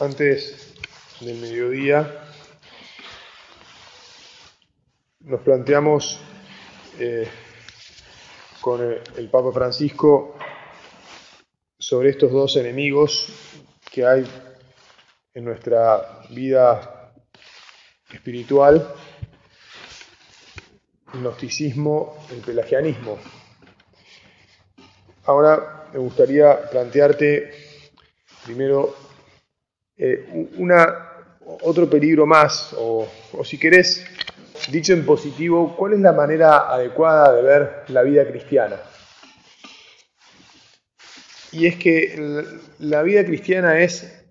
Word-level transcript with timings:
antes 0.00 0.72
del 1.20 1.36
mediodía 1.38 2.24
nos 5.20 5.42
planteamos 5.42 6.18
eh, 6.98 7.28
con 8.62 8.80
el, 8.80 9.28
Papa 9.28 9.52
Francisco 9.52 10.36
sobre 11.78 12.10
estos 12.10 12.32
dos 12.32 12.56
enemigos 12.56 13.28
que 13.92 14.06
hay 14.06 14.26
en 15.34 15.44
nuestra 15.44 16.22
vida 16.30 17.12
espiritual, 18.10 18.94
el 21.12 21.20
gnosticismo, 21.20 22.26
el 22.30 22.40
pelagianismo. 22.40 23.18
Ahora 25.24 25.88
me 25.92 25.98
gustaría 25.98 26.70
plantearte 26.70 27.52
primero 28.46 29.09
eh, 30.02 30.48
otro 31.62 31.90
peligro 31.90 32.24
más, 32.24 32.74
o, 32.78 33.06
si 33.44 33.58
querés, 33.58 34.06
dicho 34.72 34.94
en 34.94 35.04
positivo, 35.04 35.76
¿cuál 35.76 35.92
es 35.92 36.00
la 36.00 36.14
manera 36.14 36.72
adecuada 36.72 37.34
de 37.34 37.42
ver 37.42 37.84
la 37.88 38.00
vida 38.00 38.26
cristiana? 38.26 38.76
Y 41.52 41.66
es 41.66 41.76
que 41.76 42.44
la 42.78 43.02
vida 43.02 43.26
cristiana 43.26 43.78
es 43.80 44.24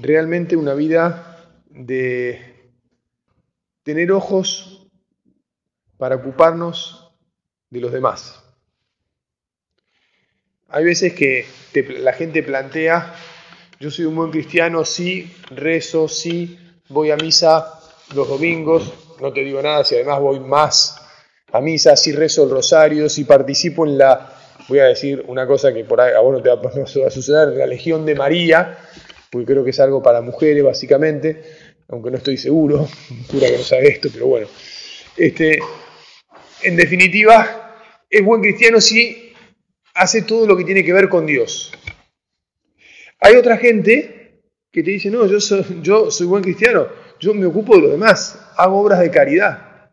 realmente 0.00 0.54
una 0.54 0.74
vida 0.74 1.44
de 1.66 2.70
tener 3.82 4.12
ojos 4.12 4.88
para 5.96 6.14
ocuparnos 6.14 7.12
de 7.68 7.80
los 7.80 7.90
demás. 7.90 8.44
Hay 10.68 10.84
veces 10.84 11.14
que 11.14 11.46
la 11.98 12.12
gente 12.12 12.44
plantea 12.44 13.12
yo 13.84 13.90
soy 13.90 14.06
un 14.06 14.16
buen 14.16 14.30
cristiano, 14.30 14.82
sí, 14.86 15.30
rezo, 15.50 16.08
sí, 16.08 16.58
voy 16.88 17.10
a 17.10 17.16
misa 17.16 17.80
los 18.14 18.26
domingos, 18.26 18.90
no 19.20 19.30
te 19.30 19.44
digo 19.44 19.60
nada 19.60 19.84
si 19.84 19.94
además 19.94 20.20
voy 20.20 20.40
más 20.40 20.96
a 21.52 21.60
misa, 21.60 21.94
sí 21.94 22.12
rezo 22.12 22.44
el 22.44 22.50
rosario, 22.50 23.10
si 23.10 23.24
participo 23.24 23.84
en 23.84 23.98
la, 23.98 24.32
voy 24.68 24.78
a 24.78 24.84
decir 24.84 25.22
una 25.28 25.46
cosa 25.46 25.74
que 25.74 25.84
por 25.84 26.00
ahí 26.00 26.14
a 26.14 26.20
vos 26.20 26.32
no 26.32 26.42
te 26.42 26.48
va, 27.02 27.06
a 27.06 27.10
suceder, 27.10 27.48
la 27.48 27.66
Legión 27.66 28.06
de 28.06 28.14
María, 28.14 28.78
porque 29.30 29.44
creo 29.48 29.62
que 29.62 29.70
es 29.72 29.80
algo 29.80 30.02
para 30.02 30.22
mujeres 30.22 30.64
básicamente, 30.64 31.42
aunque 31.88 32.10
no 32.10 32.16
estoy 32.16 32.38
seguro, 32.38 32.88
pura 33.30 33.48
que 33.48 33.58
no 33.58 33.64
sabe 33.64 33.88
esto, 33.88 34.08
pero 34.10 34.28
bueno. 34.28 34.46
Este, 35.14 35.58
en 36.62 36.74
definitiva, 36.74 37.82
es 38.08 38.24
buen 38.24 38.40
cristiano 38.40 38.80
si 38.80 39.34
hace 39.92 40.22
todo 40.22 40.46
lo 40.46 40.56
que 40.56 40.64
tiene 40.64 40.82
que 40.82 40.94
ver 40.94 41.10
con 41.10 41.26
Dios. 41.26 41.70
Hay 43.24 43.36
otra 43.36 43.56
gente 43.56 44.42
que 44.70 44.82
te 44.82 44.90
dice, 44.90 45.10
no, 45.10 45.24
yo 45.24 45.40
soy, 45.40 45.64
yo 45.80 46.10
soy 46.10 46.26
buen 46.26 46.42
cristiano, 46.42 46.86
yo 47.18 47.32
me 47.32 47.46
ocupo 47.46 47.74
de 47.74 47.80
los 47.80 47.90
demás, 47.92 48.38
hago 48.54 48.78
obras 48.78 49.00
de 49.00 49.10
caridad. 49.10 49.88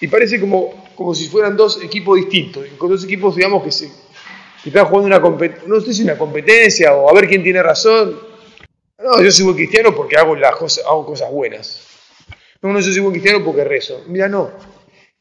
Y 0.00 0.06
parece 0.06 0.38
como, 0.38 0.86
como 0.94 1.12
si 1.12 1.26
fueran 1.26 1.56
dos 1.56 1.82
equipos 1.82 2.16
distintos, 2.16 2.64
con 2.78 2.88
dos 2.88 3.02
equipos, 3.02 3.34
digamos, 3.34 3.64
que, 3.64 3.72
se, 3.72 3.90
que 4.62 4.68
están 4.68 4.84
jugando 4.84 5.08
una 5.08 5.20
competencia, 5.20 5.66
no 5.66 5.80
sé 5.80 5.92
si 5.92 6.04
una 6.04 6.16
competencia 6.16 6.94
o 6.94 7.10
a 7.10 7.14
ver 7.14 7.26
quién 7.26 7.42
tiene 7.42 7.60
razón. 7.64 8.16
No, 8.96 9.20
yo 9.20 9.32
soy 9.32 9.46
buen 9.46 9.56
cristiano 9.56 9.92
porque 9.92 10.16
hago, 10.16 10.36
las 10.36 10.54
cosas, 10.54 10.84
hago 10.86 11.04
cosas 11.04 11.32
buenas. 11.32 11.84
No, 12.62 12.72
no, 12.72 12.78
yo 12.78 12.92
soy 12.92 13.00
buen 13.00 13.12
cristiano 13.12 13.44
porque 13.44 13.64
rezo. 13.64 14.04
Mira, 14.06 14.28
no. 14.28 14.52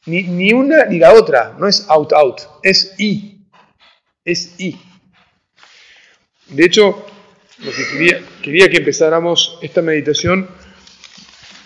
Ni, 0.05 0.21
ni 0.21 0.53
una 0.53 0.85
ni 0.85 0.99
la 0.99 1.11
otra. 1.11 1.55
No 1.57 1.67
es 1.67 1.89
out-out. 1.89 2.39
Es 2.61 2.93
y. 2.99 3.47
Es 4.23 4.59
y. 4.59 4.79
De 6.49 6.63
hecho, 6.63 7.03
lo 7.59 7.71
que 7.71 7.87
quería, 7.91 8.21
quería 8.41 8.69
que 8.69 8.77
empezáramos 8.77 9.57
esta 9.61 9.81
meditación 9.81 10.47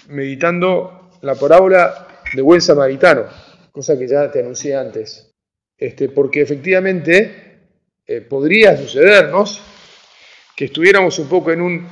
meditando 0.08 1.10
la 1.22 1.36
parábola 1.36 2.08
de 2.34 2.42
buen 2.42 2.62
samaritano, 2.62 3.26
cosa 3.72 3.98
que 3.98 4.08
ya 4.08 4.32
te 4.32 4.40
anuncié 4.40 4.76
antes. 4.76 5.34
Este, 5.78 6.10
porque 6.10 6.42
efectivamente 6.42 7.60
eh, 8.06 8.22
podría 8.22 8.78
sucedernos 8.78 9.62
que 10.56 10.66
estuviéramos 10.66 11.18
un 11.20 11.28
poco 11.28 11.52
en 11.52 11.62
un, 11.62 11.88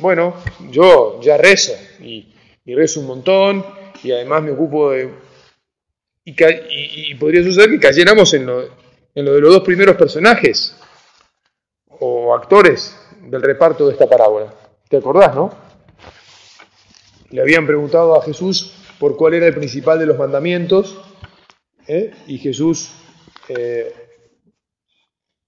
bueno, 0.00 0.42
yo 0.70 1.20
ya 1.22 1.36
rezo 1.36 1.74
y, 2.00 2.32
rezo 2.64 3.00
un 3.00 3.06
montón 3.06 3.64
y 4.02 4.10
además 4.10 4.42
me 4.42 4.52
ocupo 4.52 4.90
de... 4.90 5.10
Y, 6.24 6.32
y, 6.32 7.12
y 7.12 7.14
podría 7.14 7.44
suceder 7.44 7.70
que 7.70 7.78
cayéramos 7.78 8.34
en 8.34 8.46
lo, 8.46 8.62
en 9.14 9.24
lo 9.24 9.34
de 9.34 9.40
los 9.40 9.52
dos 9.52 9.62
primeros 9.62 9.96
personajes 9.96 10.76
o 11.88 12.34
actores 12.34 12.96
del 13.28 13.42
reparto 13.42 13.86
de 13.86 13.92
esta 13.92 14.08
parábola. 14.08 14.52
¿Te 14.88 14.96
acordás, 14.96 15.34
no? 15.34 15.50
Le 17.30 17.40
habían 17.40 17.66
preguntado 17.66 18.16
a 18.16 18.22
Jesús 18.22 18.72
por 18.98 19.16
cuál 19.16 19.34
era 19.34 19.46
el 19.46 19.54
principal 19.54 19.98
de 19.98 20.06
los 20.06 20.18
mandamientos 20.18 20.98
¿eh? 21.86 22.12
y 22.26 22.38
Jesús 22.38 22.92
eh, 23.48 23.92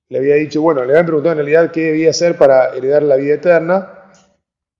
le 0.08 0.18
había 0.18 0.34
dicho, 0.34 0.60
bueno, 0.62 0.84
le 0.84 0.92
habían 0.92 1.06
preguntado 1.06 1.32
en 1.32 1.46
realidad 1.46 1.70
qué 1.70 1.82
debía 1.82 2.10
hacer 2.10 2.36
para 2.36 2.74
heredar 2.74 3.02
la 3.02 3.16
vida 3.16 3.34
eterna. 3.34 4.10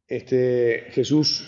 Este, 0.07 0.87
Jesús 0.91 1.47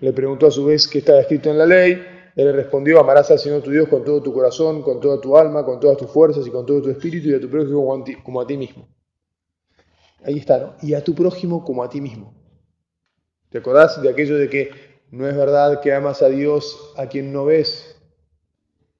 le 0.00 0.12
preguntó 0.12 0.46
a 0.46 0.50
su 0.50 0.66
vez 0.66 0.86
qué 0.86 0.98
estaba 0.98 1.20
escrito 1.20 1.50
en 1.50 1.58
la 1.58 1.66
ley. 1.66 1.92
Él 2.36 2.46
le 2.46 2.52
respondió, 2.52 3.00
amarás 3.00 3.30
al 3.30 3.38
Señor 3.38 3.62
tu 3.62 3.70
Dios 3.70 3.88
con 3.88 4.04
todo 4.04 4.22
tu 4.22 4.32
corazón, 4.32 4.82
con 4.82 5.00
toda 5.00 5.20
tu 5.20 5.36
alma, 5.36 5.64
con 5.64 5.80
todas 5.80 5.96
tus 5.96 6.10
fuerzas 6.10 6.46
y 6.46 6.50
con 6.50 6.64
todo 6.64 6.82
tu 6.82 6.90
espíritu 6.90 7.28
y 7.28 7.34
a 7.34 7.40
tu 7.40 7.48
prójimo 7.48 7.80
como 7.80 8.02
a 8.02 8.04
ti, 8.04 8.14
como 8.22 8.40
a 8.40 8.46
ti 8.46 8.56
mismo. 8.56 8.88
Ahí 10.24 10.38
está, 10.38 10.58
¿no? 10.58 10.74
Y 10.82 10.94
a 10.94 11.02
tu 11.02 11.14
prójimo 11.14 11.64
como 11.64 11.82
a 11.82 11.90
ti 11.90 12.00
mismo. 12.00 12.34
¿Te 13.50 13.58
acordás 13.58 14.00
de 14.00 14.08
aquello 14.08 14.36
de 14.36 14.48
que 14.48 14.70
no 15.10 15.28
es 15.28 15.36
verdad 15.36 15.80
que 15.80 15.92
amas 15.92 16.22
a 16.22 16.28
Dios 16.28 16.94
a 16.96 17.06
quien 17.06 17.32
no 17.32 17.44
ves, 17.44 18.00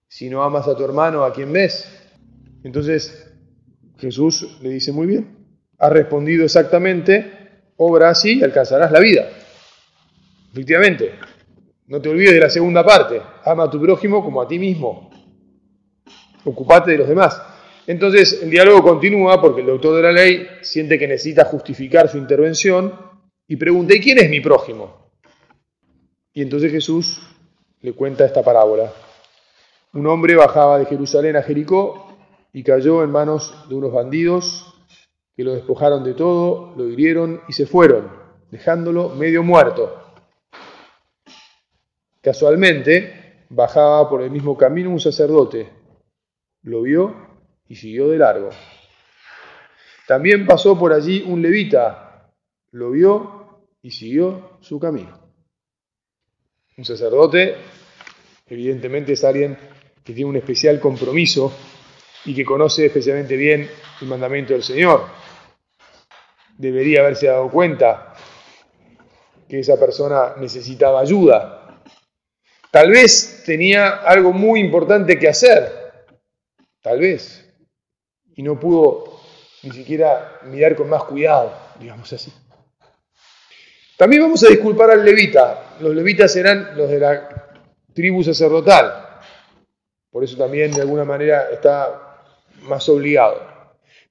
sino 0.09 0.43
amas 0.43 0.69
a 0.69 0.77
tu 0.77 0.85
hermano 0.85 1.25
a 1.25 1.33
quien 1.33 1.53
ves? 1.53 1.89
Entonces 2.63 3.33
Jesús 3.99 4.59
le 4.61 4.71
dice, 4.71 4.93
muy 4.93 5.07
bien, 5.07 5.47
has 5.79 5.93
respondido 5.93 6.45
exactamente, 6.45 7.31
obra 7.77 8.11
así 8.11 8.41
y 8.41 8.43
alcanzarás 8.43 8.93
la 8.93 9.01
vida. 9.01 9.29
Efectivamente, 10.53 11.13
no 11.87 12.01
te 12.01 12.09
olvides 12.09 12.35
de 12.35 12.41
la 12.41 12.51
segunda 12.51 12.85
parte, 12.85 13.23
ama 13.45 13.65
a 13.65 13.71
tu 13.71 13.81
prójimo 13.81 14.25
como 14.25 14.43
a 14.43 14.49
ti 14.49 14.59
mismo. 14.59 15.11
Ocupate 16.45 16.91
de 16.91 16.99
los 16.99 17.09
demás. 17.09 17.41
Entonces 17.87 18.41
el 18.43 18.51
diálogo 18.51 18.83
continúa 18.83 19.41
porque 19.41 19.61
el 19.61 19.67
doctor 19.67 19.97
de 19.97 20.03
la 20.03 20.13
ley 20.13 20.47
siente 20.63 20.99
que 20.99 21.09
necesita 21.09 21.45
justificar 21.45 22.09
su 22.09 22.17
intervención 22.17 22.95
y 23.49 23.57
pregunta, 23.57 23.95
¿y 23.95 24.01
quién 24.01 24.19
es 24.19 24.31
mi 24.31 24.41
prójimo? 24.41 25.11
Y 26.33 26.43
entonces 26.43 26.71
Jesús 26.71 27.21
le 27.81 27.93
cuenta 27.93 28.25
esta 28.25 28.43
parábola. 28.43 28.93
Un 29.93 30.07
hombre 30.07 30.37
bajaba 30.37 30.79
de 30.79 30.87
Jerusalén 30.87 31.37
a 31.37 31.43
Jericó 31.43 32.17
y 32.53 32.63
cayó 32.63 33.03
en 33.03 33.11
manos 33.11 33.69
de 33.69 33.75
unos 33.75 33.93
bandidos 33.93 34.69
que 35.35 35.45
lo 35.45 35.55
despojaron 35.55 36.05
de 36.05 36.15
todo, 36.15 36.75
lo 36.77 36.89
hirieron 36.89 37.41
y 37.49 37.53
se 37.53 37.67
fueron, 37.67 38.11
dejándolo 38.51 39.09
medio 39.11 39.43
muerto. 39.43 39.99
Casualmente 42.21 43.47
bajaba 43.49 44.09
por 44.09 44.23
el 44.23 44.31
mismo 44.31 44.57
camino 44.57 44.91
un 44.91 45.01
sacerdote, 45.01 45.69
lo 46.63 46.83
vio 46.83 47.32
y 47.73 47.75
siguió 47.75 48.11
de 48.11 48.19
largo. 48.19 48.51
También 50.07 50.45
pasó 50.45 50.79
por 50.79 50.93
allí 50.93 51.25
un 51.27 51.41
levita, 51.41 52.31
lo 52.73 52.91
vio 52.91 53.63
y 53.81 53.91
siguió 53.91 54.59
su 54.61 54.79
camino. 54.79 55.19
Un 56.77 56.85
sacerdote, 56.85 57.57
evidentemente, 58.47 59.15
es 59.15 59.25
alguien 59.25 59.57
que 60.05 60.13
tiene 60.13 60.29
un 60.29 60.37
especial 60.37 60.79
compromiso 60.81 61.51
y 62.27 62.35
que 62.35 62.45
conoce 62.45 62.85
especialmente 62.85 63.39
bien 63.39 63.67
el 64.03 64.07
mandamiento 64.07 64.53
del 64.53 64.63
Señor. 64.63 65.07
Debería 66.59 67.01
haberse 67.01 67.29
dado 67.29 67.51
cuenta 67.51 68.13
que 69.49 69.61
esa 69.61 69.81
persona 69.81 70.35
necesitaba 70.37 71.01
ayuda. 71.01 71.83
Tal 72.71 72.91
vez 72.91 73.45
tenía 73.47 73.93
algo 74.03 74.35
muy 74.35 74.61
importante 74.61 75.19
que 75.19 75.29
hacer. 75.29 75.73
Tal 76.83 77.01
vez 77.01 77.43
y 78.35 78.43
no 78.43 78.59
pudo 78.59 79.21
ni 79.63 79.71
siquiera 79.71 80.41
mirar 80.45 80.75
con 80.75 80.89
más 80.89 81.05
cuidado, 81.05 81.53
digamos 81.79 82.13
así. 82.13 82.33
También 83.97 84.23
vamos 84.23 84.43
a 84.43 84.49
disculpar 84.49 84.91
al 84.91 85.05
levita. 85.05 85.77
Los 85.81 85.95
levitas 85.95 86.35
eran 86.37 86.77
los 86.77 86.91
de 86.91 86.99
la 86.99 87.53
tribu 87.95 88.25
sacerdotal. 88.25 89.21
Por 90.11 90.25
eso 90.25 90.37
también 90.37 90.73
de 90.73 90.81
alguna 90.81 91.05
manera 91.05 91.51
está 91.51 92.25
más 92.63 92.89
obligado. 92.89 93.41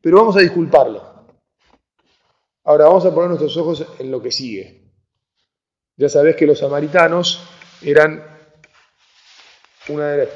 Pero 0.02 0.18
vamos 0.18 0.38
a 0.38 0.40
disculparlo. 0.40 1.12
Ahora 2.64 2.86
vamos 2.86 3.06
a 3.06 3.14
poner 3.14 3.30
nuestros 3.30 3.58
ojos 3.58 3.86
en 4.00 4.12
lo 4.12 4.22
que 4.22 4.32
sigue. 4.32 4.82
Ya 5.98 6.10
sabés 6.10 6.36
que 6.36 6.48
los 6.48 6.60
samaritanos 6.60 7.44
eran 7.82 8.24
una 9.90 10.08
de 10.08 10.26
las 10.26 10.30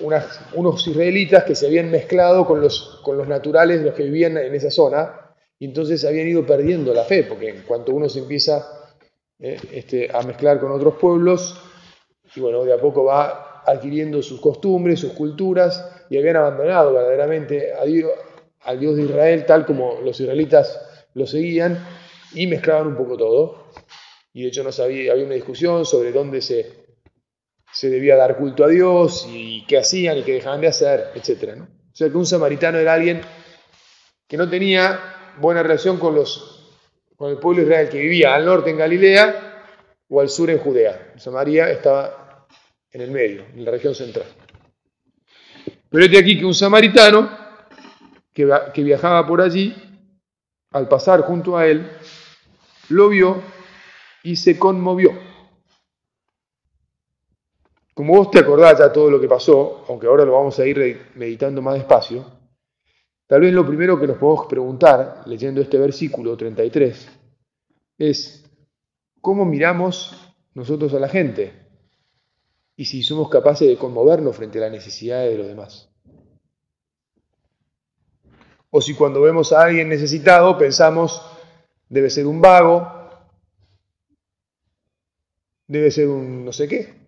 unos 0.00 0.86
israelitas 0.86 1.44
que 1.44 1.54
se 1.54 1.66
habían 1.66 1.90
mezclado 1.90 2.46
con 2.46 2.60
los, 2.60 3.00
con 3.02 3.16
los 3.16 3.28
naturales, 3.28 3.82
los 3.82 3.94
que 3.94 4.04
vivían 4.04 4.36
en 4.36 4.54
esa 4.54 4.70
zona, 4.70 5.34
y 5.58 5.64
entonces 5.64 6.04
habían 6.04 6.28
ido 6.28 6.44
perdiendo 6.44 6.92
la 6.92 7.04
fe, 7.04 7.24
porque 7.24 7.48
en 7.48 7.62
cuanto 7.62 7.92
uno 7.92 8.08
se 8.08 8.18
empieza 8.18 8.94
eh, 9.38 9.58
este, 9.72 10.08
a 10.12 10.22
mezclar 10.22 10.60
con 10.60 10.72
otros 10.72 10.94
pueblos, 10.96 11.60
y 12.34 12.40
bueno, 12.40 12.64
de 12.64 12.74
a 12.74 12.78
poco 12.78 13.04
va 13.04 13.62
adquiriendo 13.64 14.22
sus 14.22 14.40
costumbres, 14.40 15.00
sus 15.00 15.12
culturas, 15.12 16.04
y 16.10 16.18
habían 16.18 16.36
abandonado 16.36 16.92
verdaderamente 16.92 17.72
a 17.72 17.84
Dios, 17.84 18.10
al 18.60 18.80
Dios 18.80 18.96
de 18.96 19.02
Israel 19.02 19.46
tal 19.46 19.64
como 19.64 20.00
los 20.00 20.20
israelitas 20.20 20.80
lo 21.14 21.26
seguían, 21.26 21.78
y 22.34 22.46
mezclaban 22.46 22.88
un 22.88 22.96
poco 22.96 23.16
todo. 23.16 23.66
Y 24.32 24.42
de 24.42 24.48
hecho 24.48 24.62
no 24.62 24.70
sabía, 24.70 25.12
había 25.12 25.24
una 25.24 25.34
discusión 25.34 25.86
sobre 25.86 26.12
dónde 26.12 26.42
se, 26.42 26.85
se 27.72 27.90
debía 27.90 28.16
dar 28.16 28.36
culto 28.36 28.64
a 28.64 28.68
Dios 28.68 29.26
y 29.30 29.64
qué 29.66 29.78
hacían 29.78 30.18
y 30.18 30.22
qué 30.22 30.34
dejaban 30.34 30.60
de 30.60 30.68
hacer, 30.68 31.10
etc. 31.14 31.60
O 31.62 31.96
sea 31.96 32.08
que 32.08 32.16
un 32.16 32.26
samaritano 32.26 32.78
era 32.78 32.94
alguien 32.94 33.20
que 34.26 34.36
no 34.36 34.48
tenía 34.48 34.98
buena 35.38 35.62
relación 35.62 35.98
con, 35.98 36.14
los, 36.14 36.74
con 37.16 37.30
el 37.30 37.38
pueblo 37.38 37.62
Israel 37.62 37.88
que 37.88 38.00
vivía 38.00 38.34
al 38.34 38.44
norte 38.44 38.70
en 38.70 38.78
Galilea 38.78 39.64
o 40.08 40.20
al 40.20 40.28
sur 40.28 40.50
en 40.50 40.58
Judea. 40.58 41.14
Samaria 41.16 41.70
estaba 41.70 42.46
en 42.90 43.00
el 43.00 43.10
medio, 43.10 43.44
en 43.54 43.64
la 43.64 43.70
región 43.70 43.94
central. 43.94 44.26
Pero 45.90 46.04
este 46.04 46.18
aquí 46.18 46.38
que 46.38 46.44
un 46.44 46.54
samaritano 46.54 47.30
que, 48.32 48.48
que 48.74 48.82
viajaba 48.82 49.26
por 49.26 49.40
allí, 49.40 49.74
al 50.72 50.88
pasar 50.88 51.22
junto 51.22 51.56
a 51.56 51.66
él, 51.66 51.90
lo 52.88 53.08
vio 53.08 53.42
y 54.22 54.36
se 54.36 54.58
conmovió. 54.58 55.35
Como 57.96 58.14
vos 58.14 58.30
te 58.30 58.40
acordás 58.40 58.78
ya 58.78 58.92
todo 58.92 59.10
lo 59.10 59.18
que 59.18 59.26
pasó, 59.26 59.82
aunque 59.88 60.06
ahora 60.06 60.26
lo 60.26 60.34
vamos 60.34 60.58
a 60.58 60.66
ir 60.66 61.12
meditando 61.14 61.62
más 61.62 61.76
despacio, 61.76 62.26
tal 63.26 63.40
vez 63.40 63.54
lo 63.54 63.66
primero 63.66 63.98
que 63.98 64.06
nos 64.06 64.18
podemos 64.18 64.46
preguntar, 64.48 65.22
leyendo 65.24 65.62
este 65.62 65.78
versículo 65.78 66.36
33, 66.36 67.08
es 67.96 68.44
cómo 69.22 69.46
miramos 69.46 70.14
nosotros 70.52 70.92
a 70.92 70.98
la 70.98 71.08
gente 71.08 71.54
y 72.76 72.84
si 72.84 73.02
somos 73.02 73.30
capaces 73.30 73.66
de 73.66 73.78
conmovernos 73.78 74.36
frente 74.36 74.58
a 74.58 74.68
las 74.68 74.72
necesidades 74.72 75.32
de 75.32 75.38
los 75.38 75.46
demás. 75.46 75.88
O 78.68 78.82
si 78.82 78.92
cuando 78.92 79.22
vemos 79.22 79.54
a 79.54 79.62
alguien 79.62 79.88
necesitado 79.88 80.58
pensamos, 80.58 81.22
debe 81.88 82.10
ser 82.10 82.26
un 82.26 82.42
vago, 82.42 82.92
debe 85.66 85.90
ser 85.90 86.08
un 86.08 86.44
no 86.44 86.52
sé 86.52 86.68
qué, 86.68 87.05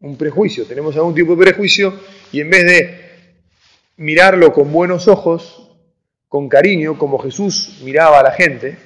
un 0.00 0.16
prejuicio. 0.16 0.66
Tenemos 0.66 0.96
algún 0.96 1.14
tipo 1.14 1.36
de 1.36 1.44
prejuicio 1.44 1.94
y 2.32 2.40
en 2.40 2.50
vez 2.50 2.64
de 2.64 3.00
mirarlo 3.96 4.52
con 4.52 4.72
buenos 4.72 5.08
ojos, 5.08 5.70
con 6.28 6.48
cariño, 6.48 6.98
como 6.98 7.18
Jesús 7.18 7.80
miraba 7.82 8.20
a 8.20 8.22
la 8.22 8.32
gente, 8.32 8.78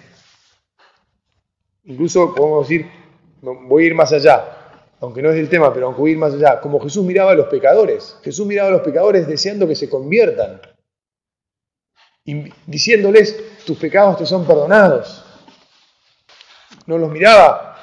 incluso 1.85 2.35
podemos 2.35 2.69
decir, 2.69 2.91
voy 3.43 3.85
a 3.85 3.87
ir 3.87 3.95
más 3.95 4.13
allá, 4.13 4.91
aunque 5.01 5.23
no 5.23 5.31
es 5.31 5.37
el 5.37 5.49
tema, 5.49 5.73
pero 5.73 5.87
aunque 5.87 6.01
voy 6.01 6.11
a 6.11 6.13
ir 6.15 6.19
más 6.19 6.35
allá, 6.35 6.61
como 6.61 6.81
Jesús 6.81 7.05
miraba 7.05 7.33
a 7.33 7.35
los 7.35 7.47
pecadores. 7.49 8.19
Jesús 8.25 8.47
miraba 8.47 8.71
a 8.71 8.73
los 8.73 8.81
pecadores 8.81 9.27
deseando 9.29 9.69
que 9.69 9.77
se 9.77 9.89
conviertan, 9.89 10.61
diciéndoles, 12.67 13.65
tus 13.65 13.79
pecados 13.79 14.19
te 14.19 14.27
son 14.27 14.47
perdonados. 14.47 15.25
No 16.87 16.99
los 16.99 17.11
miraba 17.11 17.77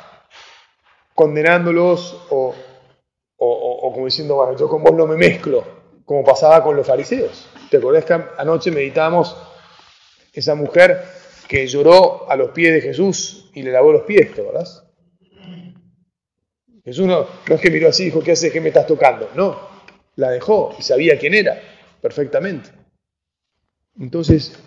condenándolos 1.13 2.25
o, 2.29 2.55
como 3.91 4.05
diciendo, 4.05 4.35
bueno, 4.35 4.57
yo 4.57 4.67
con 4.67 4.83
vos 4.83 4.93
no 4.93 5.07
me 5.07 5.15
mezclo, 5.15 5.63
como 6.05 6.23
pasaba 6.23 6.63
con 6.63 6.75
los 6.75 6.85
fariseos. 6.85 7.47
¿Te 7.69 7.77
acordás 7.77 8.05
que 8.05 8.13
anoche 8.37 8.71
meditamos 8.71 9.35
esa 10.33 10.55
mujer 10.55 11.03
que 11.47 11.67
lloró 11.67 12.29
a 12.29 12.35
los 12.35 12.51
pies 12.51 12.73
de 12.73 12.81
Jesús 12.81 13.49
y 13.53 13.63
le 13.63 13.71
lavó 13.71 13.91
los 13.91 14.03
pies, 14.03 14.33
¿te 14.33 14.41
acordás? 14.41 14.85
Jesús 16.83 17.05
no, 17.05 17.27
no 17.47 17.55
es 17.55 17.61
que 17.61 17.69
miró 17.69 17.89
así 17.89 18.03
y 18.03 18.05
dijo, 18.05 18.21
¿qué 18.21 18.31
haces? 18.31 18.51
¿Qué 18.51 18.61
me 18.61 18.69
estás 18.69 18.87
tocando? 18.87 19.29
No, 19.35 19.59
la 20.15 20.31
dejó 20.31 20.75
y 20.79 20.81
sabía 20.81 21.19
quién 21.19 21.33
era 21.33 21.61
perfectamente. 22.01 22.69
Entonces, 23.99 24.57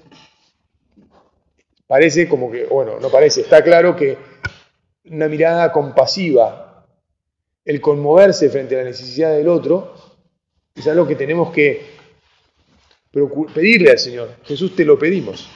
parece 1.87 2.29
como 2.29 2.51
que, 2.51 2.65
bueno, 2.67 3.01
no 3.01 3.11
parece, 3.11 3.41
está 3.41 3.63
claro 3.65 3.97
que 3.97 4.17
una 5.07 5.29
mirada 5.29 5.73
compasiva, 5.73 6.64
el 7.65 7.81
conmoverse 7.81 8.51
frente 8.51 8.75
a 8.75 8.79
la 8.79 8.85
necesidad 8.85 9.35
del 9.35 9.49
otro, 9.49 9.95
es 10.75 10.87
algo 10.87 11.07
que 11.07 11.17
tenemos 11.17 11.53
que 11.53 11.95
pedirle 13.55 13.91
al 13.91 13.99
Señor. 13.99 14.37
Jesús, 14.45 14.75
te 14.75 14.85
lo 14.85 14.99
pedimos. 14.99 15.49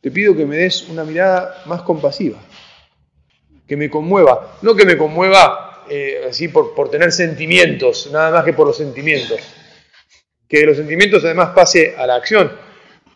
Te 0.00 0.10
pido 0.10 0.36
que 0.36 0.44
me 0.44 0.56
des 0.56 0.88
una 0.88 1.04
mirada 1.04 1.62
más 1.66 1.82
compasiva, 1.82 2.38
que 3.66 3.76
me 3.76 3.90
conmueva, 3.90 4.58
no 4.62 4.74
que 4.74 4.84
me 4.84 4.96
conmueva 4.96 5.84
eh, 5.88 6.26
así 6.28 6.48
por, 6.48 6.74
por 6.74 6.90
tener 6.90 7.10
sentimientos, 7.12 8.10
nada 8.12 8.30
más 8.30 8.44
que 8.44 8.52
por 8.52 8.66
los 8.66 8.76
sentimientos, 8.76 9.40
que 10.48 10.58
de 10.58 10.66
los 10.66 10.76
sentimientos 10.76 11.24
además 11.24 11.50
pase 11.54 11.96
a 11.96 12.06
la 12.06 12.16
acción, 12.16 12.52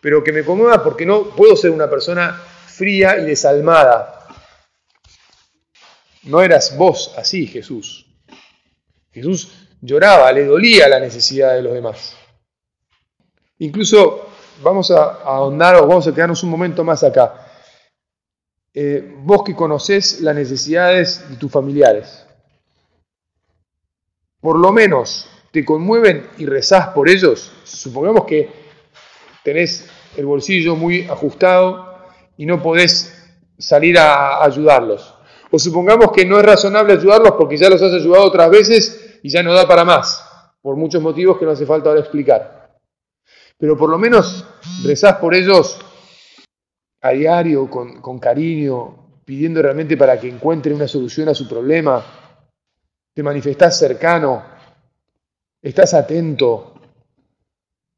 pero 0.01 0.23
que 0.23 0.33
me 0.33 0.43
conmueva 0.43 0.83
porque 0.83 1.05
no 1.05 1.29
puedo 1.29 1.55
ser 1.55 1.71
una 1.71 1.89
persona 1.89 2.41
fría 2.67 3.19
y 3.19 3.25
desalmada, 3.25 4.27
no 6.23 6.41
eras 6.41 6.75
vos 6.77 7.13
así, 7.17 7.47
Jesús. 7.47 8.10
Jesús 9.11 9.51
lloraba, 9.81 10.31
le 10.31 10.45
dolía 10.45 10.87
la 10.87 10.99
necesidad 10.99 11.55
de 11.55 11.61
los 11.61 11.73
demás. 11.73 12.15
Incluso 13.59 14.29
vamos 14.63 14.91
a, 14.91 15.21
ahondar 15.23 15.75
o 15.75 15.87
vamos 15.87 16.07
a 16.07 16.13
quedarnos 16.13 16.43
un 16.43 16.49
momento 16.49 16.83
más 16.83 17.03
acá. 17.03 17.47
Eh, 18.73 19.15
vos 19.23 19.43
que 19.43 19.55
conocés 19.55 20.21
las 20.21 20.35
necesidades 20.35 21.29
de 21.29 21.35
tus 21.35 21.51
familiares, 21.51 22.25
por 24.39 24.57
lo 24.57 24.71
menos 24.71 25.29
te 25.51 25.65
conmueven 25.65 26.29
y 26.37 26.45
rezás 26.45 26.87
por 26.89 27.09
ellos. 27.09 27.51
Supongamos 27.63 28.25
que 28.25 28.49
tenés 29.43 29.89
el 30.15 30.25
bolsillo 30.25 30.75
muy 30.75 31.03
ajustado 31.03 31.97
y 32.37 32.45
no 32.45 32.61
podés 32.63 33.13
salir 33.57 33.99
a 33.99 34.43
ayudarlos. 34.43 35.13
O 35.51 35.59
supongamos 35.59 36.11
que 36.11 36.25
no 36.25 36.39
es 36.39 36.45
razonable 36.45 36.93
ayudarlos 36.93 37.33
porque 37.33 37.57
ya 37.57 37.69
los 37.69 37.81
has 37.81 37.93
ayudado 37.93 38.23
otras 38.23 38.49
veces 38.49 39.00
y 39.21 39.29
ya 39.29 39.43
no 39.43 39.53
da 39.53 39.67
para 39.67 39.85
más, 39.85 40.25
por 40.61 40.75
muchos 40.75 41.01
motivos 41.01 41.37
que 41.37 41.45
no 41.45 41.51
hace 41.51 41.65
falta 41.65 41.89
ahora 41.89 42.01
explicar. 42.01 42.77
Pero 43.57 43.77
por 43.77 43.89
lo 43.89 43.97
menos 43.97 44.45
rezás 44.83 45.17
por 45.17 45.35
ellos 45.35 45.79
a 47.01 47.11
diario, 47.11 47.69
con, 47.69 48.01
con 48.01 48.19
cariño, 48.19 49.21
pidiendo 49.25 49.61
realmente 49.61 49.97
para 49.97 50.19
que 50.19 50.29
encuentren 50.29 50.75
una 50.75 50.87
solución 50.87 51.29
a 51.29 51.35
su 51.35 51.47
problema. 51.47 52.03
Te 53.13 53.23
manifestás 53.23 53.77
cercano, 53.77 54.43
estás 55.61 55.93
atento, 55.93 56.73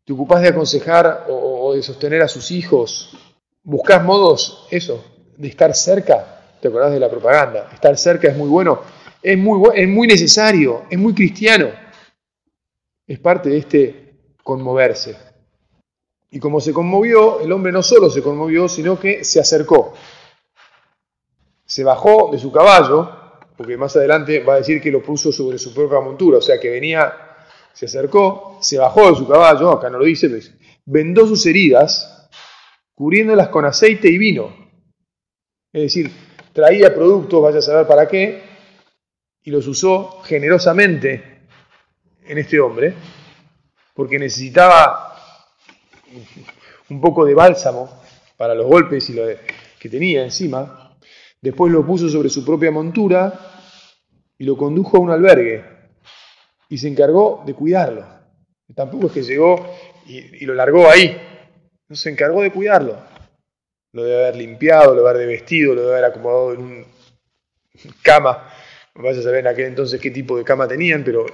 te 0.04 0.14
ocupás 0.14 0.42
de 0.42 0.50
aconsejar 0.50 1.26
o, 1.30 1.74
de 1.74 1.82
sostener 1.82 2.22
a 2.22 2.28
sus 2.28 2.52
hijos, 2.52 3.18
buscas 3.64 4.04
modos, 4.04 4.68
eso, 4.70 5.04
de 5.38 5.48
estar 5.48 5.74
cerca 5.74 6.34
¿Te 6.64 6.70
acordás 6.70 6.94
de 6.94 7.00
la 7.02 7.10
propaganda? 7.10 7.70
Estar 7.74 7.98
cerca 7.98 8.30
es 8.30 8.38
muy 8.38 8.48
bueno, 8.48 8.80
es 9.24 9.38
muy, 9.38 9.70
es 9.74 9.88
muy 9.88 10.08
necesario, 10.08 10.84
es 10.90 11.00
muy 11.00 11.14
cristiano. 11.14 11.70
Es 13.08 13.20
parte 13.20 13.50
de 13.50 13.58
este 13.58 14.16
conmoverse. 14.44 15.16
Y 16.30 16.40
como 16.40 16.60
se 16.60 16.74
conmovió, 16.74 17.40
el 17.40 17.52
hombre 17.52 17.72
no 17.72 17.82
solo 17.82 18.10
se 18.10 18.22
conmovió, 18.22 18.68
sino 18.68 19.00
que 19.00 19.24
se 19.24 19.40
acercó. 19.40 19.94
Se 21.66 21.84
bajó 21.84 22.30
de 22.32 22.40
su 22.40 22.52
caballo, 22.52 23.10
porque 23.56 23.78
más 23.78 23.96
adelante 23.96 24.44
va 24.44 24.56
a 24.56 24.58
decir 24.58 24.82
que 24.82 24.92
lo 24.92 25.02
puso 25.02 25.32
sobre 25.32 25.58
su 25.58 25.74
propia 25.74 26.00
montura, 26.00 26.40
o 26.40 26.42
sea 26.42 26.60
que 26.60 26.70
venía, 26.70 27.14
se 27.72 27.86
acercó, 27.86 28.58
se 28.62 28.78
bajó 28.78 29.10
de 29.10 29.16
su 29.16 29.28
caballo, 29.28 29.72
acá 29.72 29.90
no 29.90 30.00
lo 30.00 30.06
dice, 30.06 30.30
vendó 30.86 31.28
sus 31.28 31.46
heridas, 31.46 32.30
cubriéndolas 32.96 33.50
con 33.50 33.66
aceite 33.66 34.10
y 34.10 34.18
vino. 34.18 34.54
Es 35.72 35.84
decir, 35.84 36.12
traía 36.52 36.94
productos, 36.94 37.42
vaya 37.42 37.60
a 37.60 37.62
saber 37.62 37.88
para 37.88 38.08
qué, 38.08 38.53
y 39.44 39.52
los 39.52 39.68
usó 39.68 40.22
generosamente 40.22 41.42
en 42.26 42.38
este 42.38 42.60
hombre, 42.60 42.94
porque 43.94 44.18
necesitaba 44.18 45.16
un 46.90 47.02
poco 47.02 47.26
de 47.26 47.34
bálsamo 47.34 48.02
para 48.38 48.56
los 48.56 48.66
golpes 48.66 49.10
y 49.10 49.14
lo 49.14 49.24
que 49.80 49.90
tenía 49.90 50.24
encima. 50.24 50.96
Después 51.42 51.72
lo 51.72 51.86
puso 51.86 52.08
sobre 52.10 52.30
su 52.30 52.46
propia 52.46 52.72
montura 52.72 53.34
y 54.38 54.46
lo 54.46 54.56
condujo 54.56 54.98
a 54.98 55.02
un 55.02 55.12
albergue 55.12 55.64
y 56.70 56.78
se 56.78 56.88
encargó 56.88 57.44
de 57.46 57.54
cuidarlo. 57.54 58.06
Tampoco 58.74 59.08
es 59.08 59.14
que 59.14 59.24
llegó 59.24 59.68
y, 60.08 60.44
y 60.44 60.46
lo 60.46 60.54
largó 60.54 60.90
ahí, 60.90 61.16
no 61.88 61.96
se 61.96 62.10
encargó 62.10 62.42
de 62.42 62.52
cuidarlo 62.52 63.14
lo 63.94 64.04
debe 64.04 64.24
haber 64.24 64.36
limpiado, 64.36 64.96
lo 64.96 65.04
debe 65.04 65.10
haber 65.10 65.28
vestido, 65.28 65.76
lo 65.76 65.82
debe 65.82 65.94
haber 65.94 66.06
acomodado 66.06 66.54
en 66.54 66.62
un 66.62 66.86
cama. 68.02 68.50
Vaya 68.96 69.20
a 69.20 69.24
saber 69.24 69.40
en 69.40 69.48
aquel 69.48 69.66
entonces 69.66 70.00
qué 70.00 70.12
tipo 70.12 70.38
de 70.38 70.44
cama 70.44 70.68
tenían, 70.68 71.04
pero 71.04 71.26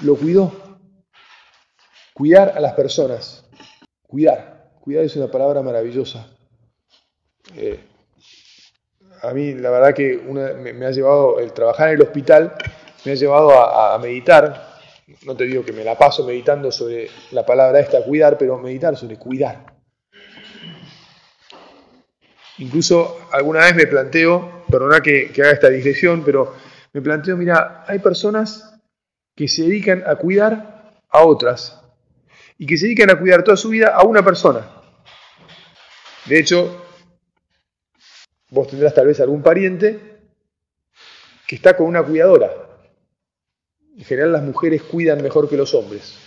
lo 0.00 0.16
cuidó. 0.16 0.52
Cuidar 2.14 2.54
a 2.56 2.60
las 2.60 2.72
personas. 2.72 3.44
Cuidar. 4.06 4.72
Cuidar 4.80 5.04
es 5.04 5.16
una 5.16 5.30
palabra 5.30 5.60
maravillosa. 5.62 6.30
Eh, 7.54 7.78
a 9.22 9.32
mí 9.32 9.54
la 9.54 9.70
verdad 9.70 9.94
que 9.94 10.16
me, 10.16 10.86
ha 10.86 10.90
llevado, 10.90 11.38
el 11.40 11.52
trabajar 11.52 11.88
en 11.88 11.96
el 11.96 12.02
hospital 12.02 12.54
me 13.04 13.12
ha 13.12 13.14
llevado 13.14 13.52
a, 13.52 13.98
meditar, 13.98 14.78
no 15.24 15.36
te 15.36 15.44
digo 15.44 15.64
que 15.64 15.72
me 15.72 15.84
la 15.84 15.96
paso 15.96 16.24
meditando 16.24 16.72
sobre 16.72 17.08
la 17.32 17.44
palabra 17.44 17.80
esta, 17.80 18.02
cuidar, 18.02 18.38
pero 18.38 18.58
meditar 18.58 18.96
sobre 18.96 19.18
cuidar. 19.18 19.75
Incluso 22.58 23.28
alguna 23.32 23.60
vez 23.60 23.74
me 23.76 23.86
planteo, 23.86 24.64
perdona 24.70 25.00
que, 25.00 25.30
que 25.32 25.42
haga 25.42 25.52
esta 25.52 25.68
digresión, 25.68 26.22
pero 26.24 26.54
me 26.92 27.02
planteo, 27.02 27.36
mira, 27.36 27.84
hay 27.86 27.98
personas 27.98 28.74
que 29.34 29.48
se 29.48 29.62
dedican 29.62 30.02
a 30.06 30.16
cuidar 30.16 31.00
a 31.10 31.24
otras 31.24 31.80
y 32.58 32.66
que 32.66 32.76
se 32.76 32.86
dedican 32.86 33.10
a 33.10 33.18
cuidar 33.18 33.42
toda 33.44 33.56
su 33.56 33.68
vida 33.68 33.88
a 33.94 34.04
una 34.04 34.24
persona. 34.24 34.66
De 36.24 36.38
hecho, 36.38 36.86
Vos 38.48 38.68
tendrás 38.68 38.94
tal 38.94 39.06
vez 39.06 39.18
algún 39.20 39.42
pariente 39.42 39.98
que 41.46 41.56
está 41.56 41.76
con 41.76 41.86
una 41.86 42.02
cuidadora. 42.02 42.52
En 43.96 44.04
general 44.04 44.32
las 44.32 44.42
mujeres 44.42 44.82
cuidan 44.82 45.22
mejor 45.22 45.48
que 45.48 45.56
los 45.56 45.74
hombres. 45.74 46.18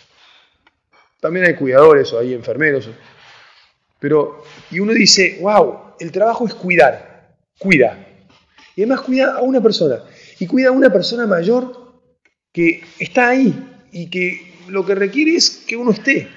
También 1.21 1.45
hay 1.45 1.55
cuidadores 1.55 2.11
o 2.11 2.19
hay 2.19 2.33
enfermeros. 2.33 2.89
Pero, 3.99 4.43
y 4.71 4.79
uno 4.79 4.93
dice, 4.93 5.37
wow, 5.41 5.95
el 5.99 6.11
trabajo 6.11 6.47
es 6.47 6.53
cuidar, 6.53 7.35
cuida. 7.57 8.07
Y 8.75 8.81
además 8.83 9.01
cuida 9.01 9.35
a 9.35 9.41
una 9.41 9.61
persona. 9.61 10.03
Y 10.39 10.47
cuida 10.47 10.69
a 10.69 10.71
una 10.71 10.91
persona 10.91 11.27
mayor 11.27 12.01
que 12.53 12.81
está 12.97 13.29
ahí 13.29 13.53
y 13.91 14.09
que 14.09 14.53
lo 14.69 14.85
que 14.85 14.95
requiere 14.95 15.35
es 15.35 15.49
que 15.67 15.75
uno 15.75 15.91
esté. 15.91 16.27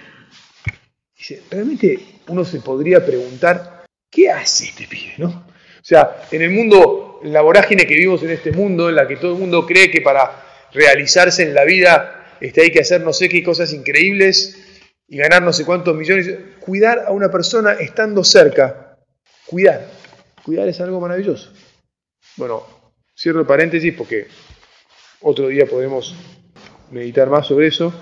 Dice, 1.16 1.42
realmente 1.50 2.00
uno 2.28 2.44
se 2.44 2.60
podría 2.60 3.04
preguntar, 3.04 3.84
¿qué 4.10 4.30
hace 4.30 4.64
este 4.64 4.86
pibe? 4.88 5.14
¿no? 5.18 5.28
O 5.28 5.84
sea, 5.84 6.24
en 6.30 6.42
el 6.42 6.50
mundo, 6.50 7.20
en 7.22 7.32
la 7.32 7.42
vorágine 7.42 7.86
que 7.86 7.94
vivimos 7.94 8.22
en 8.22 8.30
este 8.30 8.50
mundo, 8.52 8.88
en 8.88 8.96
la 8.96 9.06
que 9.06 9.16
todo 9.16 9.34
el 9.34 9.38
mundo 9.38 9.66
cree 9.66 9.90
que 9.90 10.00
para 10.00 10.44
realizarse 10.72 11.42
en 11.42 11.54
la 11.54 11.64
vida 11.64 12.36
este, 12.40 12.62
hay 12.62 12.70
que 12.72 12.80
hacer 12.80 13.02
no 13.02 13.12
sé 13.12 13.28
qué 13.28 13.42
cosas 13.42 13.72
increíbles 13.72 14.58
y 15.12 15.18
ganar 15.18 15.42
no 15.42 15.52
sé 15.52 15.66
cuántos 15.66 15.94
millones, 15.94 16.26
cuidar 16.58 17.04
a 17.06 17.12
una 17.12 17.30
persona 17.30 17.72
estando 17.74 18.24
cerca, 18.24 18.98
cuidar, 19.44 19.86
cuidar 20.42 20.66
es 20.68 20.80
algo 20.80 20.98
maravilloso. 21.00 21.52
Bueno, 22.36 22.62
cierro 23.14 23.40
el 23.40 23.46
paréntesis 23.46 23.92
porque 23.92 24.26
otro 25.20 25.48
día 25.48 25.66
podemos 25.66 26.16
meditar 26.90 27.28
más 27.28 27.46
sobre 27.46 27.66
eso, 27.66 27.92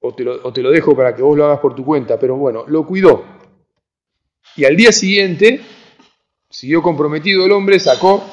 o 0.00 0.14
te, 0.14 0.24
lo, 0.24 0.42
o 0.42 0.50
te 0.50 0.62
lo 0.62 0.70
dejo 0.70 0.96
para 0.96 1.14
que 1.14 1.20
vos 1.20 1.36
lo 1.36 1.44
hagas 1.44 1.60
por 1.60 1.74
tu 1.74 1.84
cuenta, 1.84 2.18
pero 2.18 2.36
bueno, 2.36 2.64
lo 2.66 2.86
cuidó. 2.86 3.24
Y 4.56 4.64
al 4.64 4.74
día 4.74 4.90
siguiente 4.90 5.60
Siguió 6.50 6.80
comprometido 6.80 7.44
el 7.44 7.52
hombre, 7.52 7.78
sacó 7.78 8.24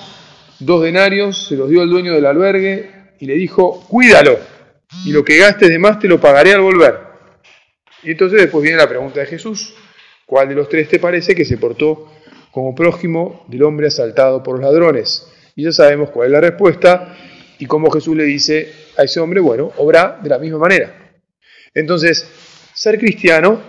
dos 0.60 0.82
denarios, 0.82 1.48
se 1.50 1.58
los 1.58 1.70
dio 1.70 1.82
al 1.82 1.90
dueño 1.90 2.14
del 2.14 2.26
albergue 2.26 3.12
y 3.20 3.26
le 3.26 3.34
dijo, 3.34 3.86
cuídalo, 3.90 4.40
y 5.06 5.12
lo 5.12 5.26
que 5.26 5.38
gastes 5.38 5.68
de 5.68 5.78
más 5.78 6.00
te 6.00 6.08
lo 6.08 6.22
pagaré 6.22 6.54
al 6.54 6.62
volver. 6.62 7.05
Y 8.06 8.12
entonces 8.12 8.40
después 8.40 8.62
viene 8.62 8.78
la 8.78 8.88
pregunta 8.88 9.20
de 9.20 9.26
Jesús, 9.26 9.74
¿cuál 10.28 10.48
de 10.48 10.54
los 10.54 10.70
tres 10.70 10.88
te 10.88 11.00
parece 11.00 11.34
que 11.34 11.44
se 11.44 11.58
portó 11.58 12.12
como 12.52 12.76
prójimo 12.76 13.44
del 13.48 13.64
hombre 13.64 13.88
asaltado 13.88 14.44
por 14.44 14.60
los 14.60 14.64
ladrones? 14.64 15.28
Y 15.56 15.64
ya 15.64 15.72
sabemos 15.72 16.12
cuál 16.12 16.28
es 16.28 16.34
la 16.34 16.42
respuesta 16.42 17.18
y 17.58 17.66
cómo 17.66 17.90
Jesús 17.90 18.16
le 18.16 18.24
dice 18.24 18.72
a 18.96 19.04
ese 19.04 19.20
hombre, 19.20 19.40
bueno, 19.40 19.72
obra 19.78 20.20
de 20.22 20.30
la 20.30 20.38
misma 20.38 20.60
manera. 20.60 21.16
Entonces, 21.74 22.30
ser 22.76 23.00
cristiano 23.00 23.60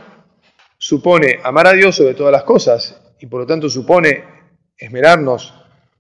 supone 0.77 1.39
amar 1.43 1.69
a 1.69 1.73
Dios 1.73 1.97
sobre 1.97 2.13
todas 2.13 2.31
las 2.31 2.43
cosas 2.43 3.01
y 3.19 3.27
por 3.27 3.41
lo 3.41 3.47
tanto 3.47 3.71
supone 3.71 4.23
esmerarnos 4.77 5.55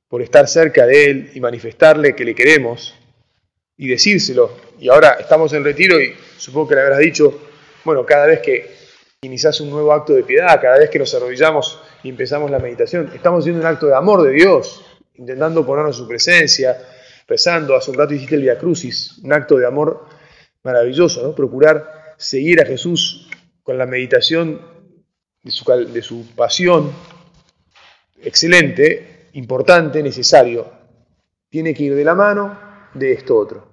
por 0.09 0.21
estar 0.21 0.47
cerca 0.47 0.85
de 0.85 1.11
Él 1.11 1.31
y 1.33 1.41
manifestarle 1.41 2.15
que 2.15 2.27
le 2.27 2.35
queremos 2.35 2.95
y 3.79 3.89
decírselo. 3.89 4.55
Y 4.79 4.91
ahora 4.91 5.17
estamos 5.19 5.55
en 5.55 5.65
retiro 5.65 5.99
y 5.99 6.15
supongo 6.37 6.69
que 6.69 6.75
le 6.75 6.83
habrás 6.83 6.99
dicho, 6.99 7.46
bueno, 7.87 8.05
cada 8.05 8.27
vez 8.27 8.41
que 8.41 8.69
inicias 9.23 9.61
un 9.61 9.71
nuevo 9.71 9.93
acto 9.93 10.13
de 10.13 10.25
piedad, 10.25 10.61
cada 10.61 10.79
vez 10.79 10.91
que 10.91 10.99
nos 10.99 11.15
arrodillamos 11.15 11.81
y 12.03 12.11
empezamos 12.11 12.51
la 12.51 12.59
meditación, 12.59 13.11
estamos 13.15 13.41
haciendo 13.41 13.61
un 13.61 13.67
acto 13.67 13.87
de 13.87 13.95
amor 13.95 14.23
de 14.23 14.33
Dios, 14.33 14.85
intentando 15.15 15.65
ponernos 15.65 15.97
en 15.97 16.03
su 16.03 16.09
presencia, 16.09 16.77
rezando, 17.27 17.77
hace 17.77 17.93
un 17.93 17.97
rato 17.97 18.13
hiciste 18.13 18.35
el 18.35 18.43
Via 18.43 18.59
Crucis, 18.59 19.19
un 19.23 19.33
acto 19.33 19.57
de 19.57 19.67
amor 19.67 20.05
maravilloso, 20.63 21.23
¿no? 21.23 21.35
Procurar 21.35 22.15
seguir 22.19 22.61
a 22.61 22.67
Jesús 22.67 23.31
con 23.63 23.79
la 23.79 23.87
meditación 23.87 24.61
de 25.43 25.51
su, 25.51 25.65
de 25.65 26.03
su 26.03 26.27
pasión, 26.35 26.93
excelente, 28.21 29.29
importante, 29.35 30.03
necesario, 30.03 30.73
tiene 31.49 31.73
que 31.73 31.85
ir 31.85 31.95
de 31.95 32.05
la 32.05 32.15
mano 32.17 32.59
de 32.95 33.13
esto 33.13 33.37
otro. 33.37 33.69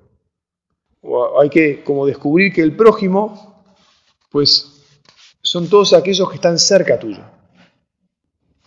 hay 1.41 1.50
que 1.50 1.84
como 1.84 2.05
descubrir 2.05 2.53
que 2.53 2.62
el 2.62 2.75
prójimo, 2.75 3.52
pues 4.33 4.83
son 5.41 5.69
todos 5.69 5.93
aquellos 5.93 6.27
que 6.27 6.35
están 6.35 6.59
cerca 6.59 6.99
tuyo. 6.99 7.23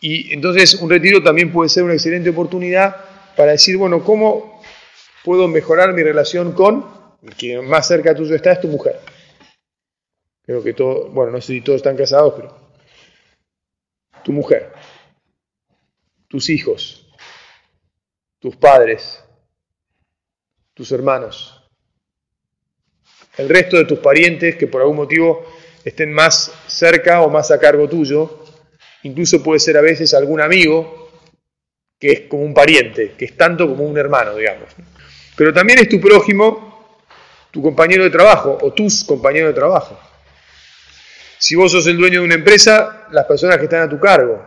Y 0.00 0.32
entonces 0.32 0.76
un 0.76 0.88
retiro 0.88 1.22
también 1.22 1.52
puede 1.52 1.68
ser 1.68 1.82
una 1.82 1.92
excelente 1.92 2.30
oportunidad 2.30 2.96
para 3.36 3.52
decir, 3.52 3.76
bueno, 3.76 4.02
¿cómo 4.02 4.62
puedo 5.24 5.46
mejorar 5.48 5.92
mi 5.92 6.02
relación 6.02 6.52
con 6.52 6.86
el 7.22 7.34
que 7.34 7.60
más 7.60 7.86
cerca 7.88 8.14
tuyo 8.14 8.34
está 8.34 8.52
es 8.52 8.60
tu 8.60 8.68
mujer? 8.68 9.00
Creo 10.42 10.62
que 10.62 10.72
todo, 10.72 11.10
bueno, 11.10 11.32
no 11.32 11.40
sé 11.42 11.54
si 11.54 11.60
todos 11.60 11.76
están 11.76 11.96
casados, 11.96 12.32
pero 12.36 12.56
tu 14.24 14.32
mujer 14.32 14.72
tus 16.28 16.50
hijos, 16.50 17.06
tus 18.38 18.56
padres, 18.56 19.24
tus 20.74 20.92
hermanos, 20.92 21.65
el 23.36 23.48
resto 23.48 23.76
de 23.76 23.84
tus 23.84 23.98
parientes 23.98 24.56
que 24.56 24.66
por 24.66 24.80
algún 24.80 24.96
motivo 24.96 25.46
estén 25.84 26.12
más 26.12 26.52
cerca 26.66 27.22
o 27.22 27.30
más 27.30 27.50
a 27.50 27.58
cargo 27.58 27.88
tuyo, 27.88 28.44
incluso 29.02 29.42
puede 29.42 29.60
ser 29.60 29.76
a 29.76 29.80
veces 29.80 30.14
algún 30.14 30.40
amigo 30.40 31.10
que 31.98 32.12
es 32.12 32.20
como 32.22 32.42
un 32.42 32.52
pariente, 32.52 33.14
que 33.16 33.24
es 33.26 33.36
tanto 33.36 33.68
como 33.68 33.84
un 33.84 33.96
hermano, 33.96 34.34
digamos. 34.34 34.68
Pero 35.36 35.52
también 35.52 35.78
es 35.78 35.88
tu 35.88 36.00
prójimo, 36.00 36.98
tu 37.50 37.62
compañero 37.62 38.04
de 38.04 38.10
trabajo 38.10 38.58
o 38.60 38.72
tus 38.72 39.04
compañeros 39.04 39.50
de 39.50 39.54
trabajo. 39.54 39.98
Si 41.38 41.54
vos 41.54 41.72
sos 41.72 41.86
el 41.86 41.96
dueño 41.96 42.20
de 42.20 42.26
una 42.26 42.34
empresa, 42.34 43.06
las 43.12 43.26
personas 43.26 43.58
que 43.58 43.64
están 43.64 43.82
a 43.82 43.88
tu 43.88 44.00
cargo, 44.00 44.42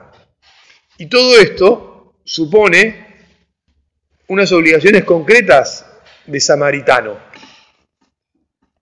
y 0.97 1.07
todo 1.07 1.37
esto 1.39 2.15
supone 2.23 3.07
unas 4.27 4.51
obligaciones 4.51 5.03
concretas 5.05 5.85
de 6.25 6.39
samaritano, 6.39 7.17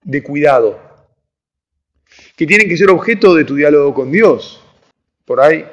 de 0.08 0.22
cuidado, 0.22 0.80
que 2.34 2.46
tienen 2.46 2.66
que 2.66 2.78
ser 2.78 2.88
objeto 2.88 3.34
de 3.34 3.44
tu 3.44 3.54
diálogo 3.54 3.92
con 3.92 4.10
Dios. 4.10 4.64
Por 5.26 5.38
ahí, 5.38 5.66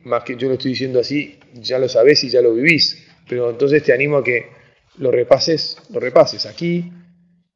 más 0.00 0.24
que 0.24 0.34
yo 0.34 0.48
lo 0.48 0.54
estoy 0.54 0.72
diciendo 0.72 0.98
así, 0.98 1.38
ya 1.52 1.78
lo 1.78 1.88
sabés 1.88 2.24
y 2.24 2.30
ya 2.30 2.42
lo 2.42 2.52
vivís, 2.52 3.06
pero 3.28 3.50
entonces 3.50 3.84
te 3.84 3.92
animo 3.92 4.16
a 4.16 4.24
que 4.24 4.50
lo 4.98 5.12
repases, 5.12 5.78
lo 5.90 6.00
repases 6.00 6.46
aquí, 6.46 6.92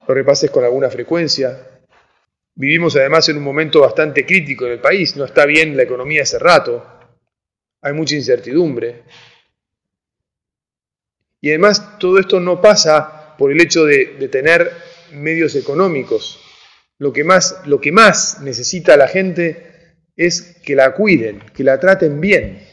lo 0.06 0.14
repases 0.14 0.52
con 0.52 0.62
alguna 0.62 0.88
frecuencia. 0.88 1.66
Vivimos 2.54 2.94
además 2.94 3.28
en 3.28 3.38
un 3.38 3.42
momento 3.42 3.80
bastante 3.80 4.24
crítico 4.24 4.66
en 4.66 4.72
el 4.74 4.80
país, 4.80 5.16
no 5.16 5.24
está 5.24 5.46
bien 5.46 5.76
la 5.76 5.82
economía 5.82 6.22
hace 6.22 6.38
rato, 6.38 6.86
hay 7.82 7.92
mucha 7.92 8.14
incertidumbre. 8.14 9.02
Y 11.40 11.48
además 11.48 11.98
todo 11.98 12.20
esto 12.20 12.38
no 12.38 12.60
pasa 12.60 13.18
por 13.36 13.50
el 13.50 13.60
hecho 13.60 13.84
de, 13.84 14.28
tener 14.30 14.72
medios 15.12 15.54
económicos. 15.54 16.40
Lo 16.98 17.12
que, 17.12 17.24
más, 17.24 17.62
lo 17.66 17.80
que 17.80 17.92
más 17.92 18.40
necesita 18.40 18.96
la 18.96 19.08
gente 19.08 19.68
es 20.16 20.56
que 20.64 20.74
la 20.74 20.94
cuiden, 20.94 21.40
que 21.54 21.62
la 21.62 21.78
traten 21.78 22.20
bien. 22.20 22.66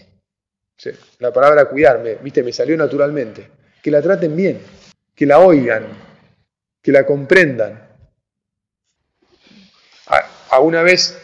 la 1.19 1.31
palabra 1.31 1.65
cuidarme, 1.65 2.15
viste, 2.15 2.43
me 2.43 2.51
salió 2.51 2.75
naturalmente. 2.75 3.47
Que 3.83 3.91
la 3.91 4.01
traten 4.01 4.35
bien, 4.35 4.59
que 5.13 5.27
la 5.27 5.39
oigan, 5.39 5.85
que 6.81 6.91
la 6.91 7.05
comprendan. 7.05 7.87
A, 10.49 10.59
una 10.59 10.81
vez 10.81 11.19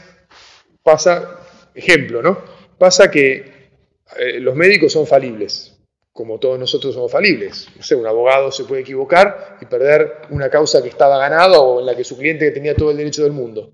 pasa, 0.83 1.39
ejemplo, 1.73 2.21
¿no? 2.21 2.43
Pasa 2.77 3.09
que 3.09 3.69
eh, 4.17 4.39
los 4.39 4.55
médicos 4.55 4.91
son 4.91 5.07
falibles, 5.07 5.80
como 6.13 6.39
todos 6.39 6.59
nosotros 6.59 6.93
somos 6.93 7.11
falibles. 7.11 7.67
No 7.75 7.83
sé, 7.83 7.95
un 7.95 8.05
abogado 8.05 8.51
se 8.51 8.65
puede 8.65 8.81
equivocar 8.81 9.57
y 9.61 9.65
perder 9.65 10.23
una 10.29 10.49
causa 10.49 10.81
que 10.81 10.89
estaba 10.89 11.17
ganada 11.17 11.59
o 11.59 11.79
en 11.79 11.85
la 11.85 11.95
que 11.95 12.03
su 12.03 12.17
cliente 12.17 12.51
tenía 12.51 12.75
todo 12.75 12.91
el 12.91 12.97
derecho 12.97 13.23
del 13.23 13.31
mundo. 13.31 13.73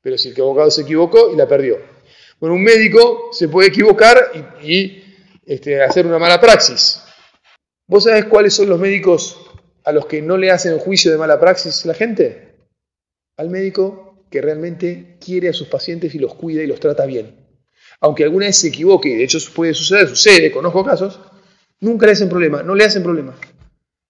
Pero 0.00 0.16
si 0.16 0.30
el 0.30 0.40
abogado 0.40 0.70
se 0.70 0.82
equivocó 0.82 1.30
y 1.32 1.36
la 1.36 1.46
perdió. 1.46 1.78
Bueno, 2.40 2.54
un 2.54 2.62
médico 2.62 3.30
se 3.32 3.48
puede 3.48 3.68
equivocar 3.68 4.30
y, 4.62 5.02
este, 5.44 5.82
hacer 5.82 6.06
una 6.06 6.18
mala 6.18 6.40
praxis. 6.40 7.02
¿Vos 7.86 8.04
sabés 8.04 8.26
cuáles 8.26 8.54
son 8.54 8.68
los 8.68 8.78
médicos 8.78 9.38
a 9.84 9.92
los 9.92 10.06
que 10.06 10.20
no 10.22 10.36
le 10.36 10.50
hacen 10.50 10.78
juicio 10.78 11.10
de 11.10 11.18
mala 11.18 11.38
praxis 11.38 11.84
la 11.86 11.94
gente? 11.94 12.56
Al 13.36 13.50
médico 13.50 14.24
que 14.30 14.40
realmente 14.40 15.18
quiere 15.24 15.48
a 15.48 15.52
sus 15.52 15.68
pacientes 15.68 16.14
y 16.14 16.18
los 16.18 16.34
cuida 16.34 16.62
y 16.62 16.66
los 16.66 16.80
trata 16.80 17.06
bien 17.06 17.46
aunque 18.00 18.24
alguna 18.24 18.46
vez 18.46 18.56
se 18.56 18.68
equivoque, 18.68 19.08
y 19.08 19.16
de 19.16 19.24
hecho 19.24 19.38
puede 19.54 19.74
suceder, 19.74 20.08
sucede, 20.08 20.52
conozco 20.52 20.84
casos, 20.84 21.20
nunca 21.80 22.06
le 22.06 22.12
hacen 22.12 22.28
problema, 22.28 22.62
no 22.62 22.74
le 22.74 22.84
hacen 22.84 23.02
problema. 23.02 23.34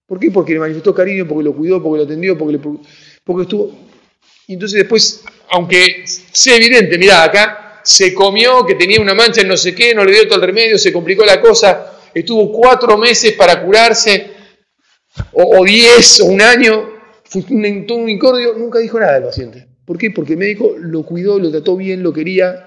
¿Por 0.05 0.19
qué? 0.19 0.31
Porque 0.31 0.53
le 0.53 0.59
manifestó 0.59 0.95
cariño, 0.95 1.27
porque 1.27 1.43
lo 1.43 1.53
cuidó, 1.53 1.83
porque 1.83 1.97
lo 1.97 2.03
atendió, 2.05 2.37
porque, 2.37 2.53
le, 2.53 2.59
porque 3.23 3.43
estuvo... 3.43 3.77
Y 4.47 4.53
entonces 4.53 4.79
después, 4.79 5.23
aunque 5.49 6.05
sea 6.05 6.55
evidente, 6.55 6.97
mira, 6.97 7.23
acá 7.23 7.81
se 7.83 8.13
comió, 8.13 8.65
que 8.65 8.75
tenía 8.75 9.01
una 9.01 9.13
mancha 9.13 9.41
en 9.41 9.49
no 9.49 9.57
sé 9.57 9.75
qué, 9.75 9.93
no 9.93 10.05
le 10.05 10.13
dio 10.13 10.27
todo 10.27 10.39
el 10.39 10.45
remedio, 10.45 10.77
se 10.77 10.93
complicó 10.93 11.25
la 11.25 11.41
cosa, 11.41 11.99
estuvo 12.13 12.51
cuatro 12.53 12.97
meses 12.97 13.33
para 13.33 13.61
curarse, 13.61 14.31
o, 15.33 15.65
diez, 15.65 16.21
o 16.21 16.25
un 16.25 16.41
año, 16.41 16.89
fue 17.25 17.43
un, 17.49 17.85
un 17.89 18.09
incordio, 18.09 18.53
nunca 18.53 18.79
dijo 18.79 18.99
nada 18.99 19.15
al 19.15 19.23
paciente. 19.23 19.67
¿Por 19.85 19.97
qué? 19.97 20.11
Porque 20.11 20.33
el 20.33 20.39
médico 20.39 20.75
lo 20.77 21.03
cuidó, 21.03 21.39
lo 21.39 21.49
trató 21.49 21.77
bien, 21.77 22.03
lo 22.03 22.11
quería. 22.11 22.65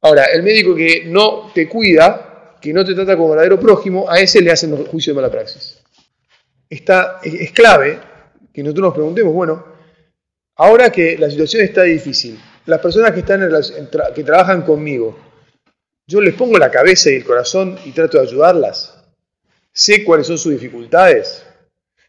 Ahora, 0.00 0.24
el 0.32 0.42
médico 0.42 0.74
que 0.74 1.04
no 1.06 1.50
te 1.54 1.68
cuida, 1.68 2.33
que 2.64 2.72
no 2.72 2.82
te 2.82 2.94
trata 2.94 3.14
como 3.14 3.28
verdadero 3.28 3.60
prójimo, 3.60 4.10
a 4.10 4.18
ese 4.18 4.40
le 4.40 4.50
hacen 4.50 4.86
juicio 4.86 5.12
de 5.12 5.16
mala 5.16 5.30
praxis. 5.30 5.82
Está, 6.70 7.20
es 7.22 7.52
clave 7.52 8.00
que 8.54 8.62
nosotros 8.62 8.84
nos 8.84 8.94
preguntemos, 8.94 9.34
bueno, 9.34 9.66
ahora 10.56 10.88
que 10.90 11.18
la 11.18 11.28
situación 11.28 11.62
está 11.62 11.82
difícil, 11.82 12.40
las 12.64 12.80
personas 12.80 13.12
que, 13.12 13.20
están 13.20 13.46
que 14.14 14.24
trabajan 14.24 14.62
conmigo, 14.62 15.14
yo 16.06 16.22
les 16.22 16.32
pongo 16.32 16.56
la 16.56 16.70
cabeza 16.70 17.10
y 17.10 17.16
el 17.16 17.24
corazón 17.26 17.78
y 17.84 17.90
trato 17.90 18.16
de 18.16 18.28
ayudarlas. 18.28 18.94
Sé 19.70 20.02
cuáles 20.02 20.26
son 20.26 20.38
sus 20.38 20.52
dificultades. 20.52 21.44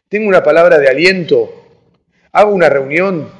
Tengo 0.08 0.26
una 0.26 0.42
palabra 0.42 0.78
de 0.78 0.88
aliento. 0.88 1.52
Hago 2.32 2.54
una 2.54 2.70
reunión. 2.70 3.30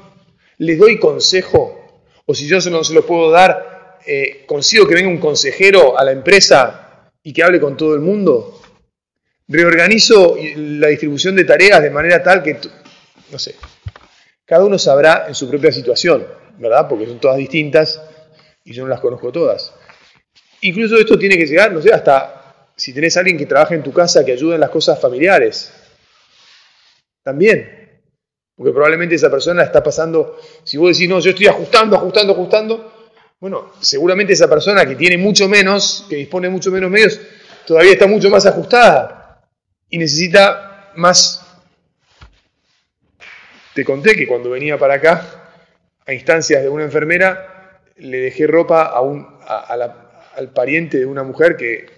Les 0.59 0.79
doy 0.79 0.99
consejo. 0.99 2.05
O 2.27 2.35
si 2.35 2.47
yo 2.47 2.59
no 2.71 2.85
se 2.85 2.93
lo 2.93 3.07
puedo 3.07 3.31
dar, 3.31 4.01
eh, 4.07 4.45
consigo 4.47 4.87
que 4.87 4.95
venga 4.95 5.09
un 5.09 5.19
consejero 5.19 5.99
a 5.99 6.05
la 6.05 6.13
empresa 6.13 6.86
y 7.26 7.33
que 7.33 7.42
hable 7.42 7.59
con 7.59 7.76
todo 7.76 7.97
el 7.97 8.00
mundo. 8.00 8.61
Reorganizo 9.49 10.37
la 10.56 10.87
distribución 10.87 11.35
de 11.35 11.42
tareas 11.42 11.83
de 11.83 11.90
manera 11.90 12.23
tal 12.23 12.40
que, 12.40 12.56
no 13.33 13.38
sé, 13.38 13.56
cada 14.45 14.64
uno 14.64 14.78
sabrá 14.78 15.25
en 15.26 15.35
su 15.35 15.50
propia 15.50 15.73
situación, 15.73 16.25
¿verdad? 16.56 16.87
Porque 16.88 17.04
son 17.04 17.18
todas 17.18 17.37
distintas 17.37 18.00
y 18.64 18.73
yo 18.73 18.85
no 18.85 18.88
las 18.88 19.00
conozco 19.00 19.33
todas. 19.33 19.75
Incluso 20.61 20.97
esto 20.99 21.18
tiene 21.18 21.37
que 21.37 21.47
llegar, 21.47 21.73
no 21.73 21.83
sé, 21.83 21.92
hasta 21.92 22.71
si 22.76 22.92
tenés 22.95 23.16
a 23.16 23.21
alguien 23.21 23.37
que 23.37 23.47
trabaja 23.47 23.75
en 23.75 23.83
tu 23.83 23.92
casa 23.92 24.25
que 24.25 24.30
ayuda 24.30 24.54
en 24.54 24.61
las 24.61 24.71
cosas 24.71 25.00
familiares. 25.00 25.73
También. 27.25 28.02
Porque 28.54 28.71
probablemente 28.71 29.16
esa 29.16 29.33
persona 29.33 29.64
está 29.64 29.83
pasando, 29.83 30.38
si 30.62 30.76
vos 30.76 30.97
decís, 30.97 31.09
no, 31.09 31.18
yo 31.18 31.30
estoy 31.30 31.49
ajustando, 31.49 31.97
ajustando, 31.97 32.35
ajustando, 32.35 32.96
bueno, 33.38 33.73
seguramente 33.81 34.33
esa 34.33 34.49
persona 34.49 34.87
que 34.87 34.97
tiene 34.97 35.19
mucho 35.19 35.49
menos, 35.49 36.07
que 36.09 36.16
dispone 36.16 36.49
mucho 36.49 36.71
menos 36.71 36.90
medios, 36.90 37.21
todavía 37.66 37.93
está 37.93 38.07
mucho 38.07 38.31
más 38.31 38.47
ajustada 38.47 39.43
y 39.90 39.99
necesita 39.99 40.93
más. 40.97 41.43
Te 43.75 43.85
conté 43.85 44.16
que 44.16 44.26
cuando 44.26 44.50
venía 44.50 44.78
para 44.78 44.95
acá, 44.95 45.52
a 46.07 46.14
instancias 46.14 46.62
de 46.62 46.69
una 46.69 46.85
enfermera, 46.85 47.83
le 47.97 48.19
dejé 48.19 48.47
ropa 48.47 48.85
a, 48.85 49.00
un, 49.02 49.26
al 49.47 50.52
pariente 50.55 50.99
de 50.99 51.07
una 51.07 51.23
mujer 51.23 51.57
que, 51.57 51.95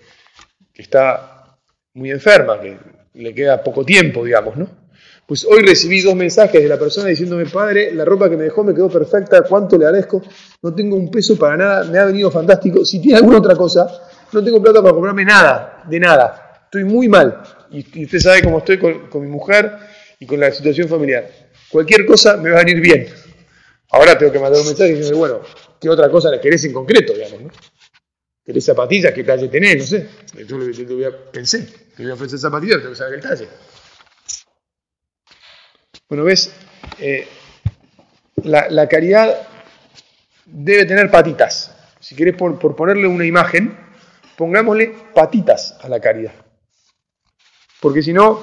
está 0.75 1.59
muy 1.95 2.13
enferma, 2.13 2.61
que 2.61 2.79
le 3.15 3.35
queda 3.35 3.65
poco 3.65 3.85
tiempo, 3.85 4.25
digamos, 4.25 4.57
¿no? 4.57 4.88
Pues 5.29 5.45
hoy 5.45 5.61
recibí 5.61 6.01
dos 6.01 6.15
mensajes 6.15 6.63
de 6.63 6.67
la 6.71 6.79
persona 6.79 7.11
diciéndome, 7.11 7.45
padre, 7.45 7.93
la 7.93 8.03
ropa 8.03 8.31
que 8.31 8.37
me 8.39 8.45
dejó 8.45 8.65
me 8.65 8.73
quedó 8.73 8.89
perfecta, 8.89 9.43
cuánto 9.43 9.77
le 9.77 9.85
agradezco, 9.85 10.23
no 10.63 10.75
tengo 10.75 10.97
un 10.97 11.11
peso 11.11 11.39
para 11.39 11.55
nada, 11.55 11.85
me 11.85 11.99
ha 11.99 12.07
venido 12.07 12.31
fantástico, 12.31 12.83
si 12.83 12.99
tiene 12.99 13.19
alguna 13.19 13.37
otra 13.37 13.55
cosa, 13.55 13.87
no 14.33 14.43
tengo 14.43 14.63
plata 14.63 14.81
para 14.81 14.95
comprarme 14.95 15.27
nada, 15.27 15.85
de 15.87 16.01
nada, 16.01 16.63
estoy 16.65 16.85
muy 16.85 17.09
mal, 17.09 17.43
y, 17.71 18.05
usted 18.05 18.21
sabe 18.21 18.43
cómo 18.43 18.57
estoy 18.57 18.79
con, 18.79 19.11
con 19.11 19.21
mi 19.21 19.29
mujer 19.29 19.71
y 20.19 20.25
con 20.25 20.41
la 20.41 20.51
situación 20.51 20.89
familiar. 20.89 21.29
Cualquier 21.69 22.07
cosa 22.07 22.39
me 22.39 22.49
va 22.49 22.61
a 22.61 22.65
venir 22.65 22.81
bien. 22.81 23.07
Ahora 23.91 24.17
tengo 24.17 24.33
que 24.33 24.39
mandar 24.39 24.63
un 24.63 24.67
mensaje 24.67 24.95
diciendo, 24.95 25.19
bueno, 25.19 25.43
¿qué 25.79 25.91
otra 25.91 26.09
cosa 26.09 26.31
le 26.31 26.41
querés 26.41 26.65
en 26.65 26.73
concreto, 26.73 27.13
digamos, 27.13 27.43
no? 27.43 27.51
¿Querés 28.47 28.65
zapatillas? 28.65 29.13
¿Qué 29.13 29.25
talle 29.25 29.49
tenés? 29.49 29.77
No 29.77 29.85
sé. 29.85 30.09
Yo 30.47 30.57
le, 30.57 30.73
voy 30.87 31.05
a, 31.05 31.11
pensé 31.31 31.69
que 31.95 32.03
voy 32.03 32.13
a 32.13 32.15
ofrecer 32.15 32.39
zapatillas, 32.39 32.79
tengo 32.79 32.93
que 32.93 32.97
saber 32.97 33.17
el 33.17 33.21
talle. 33.21 33.47
Bueno, 36.09 36.25
ves, 36.25 36.51
eh, 37.01 37.29
la, 38.43 38.89
caridad 38.89 39.47
debe 40.47 40.87
tener 40.87 41.11
patitas. 41.11 41.77
Si 42.01 42.17
querés 42.17 42.35
por, 42.35 42.59
ponerle 42.75 43.07
una 43.07 43.27
imagen, 43.27 43.77
pongámosle 44.35 44.95
patitas 45.15 45.77
a 45.83 45.89
la 45.91 46.01
caridad. 46.01 46.33
Porque 47.81 48.03
si 48.03 48.15
no, 48.15 48.41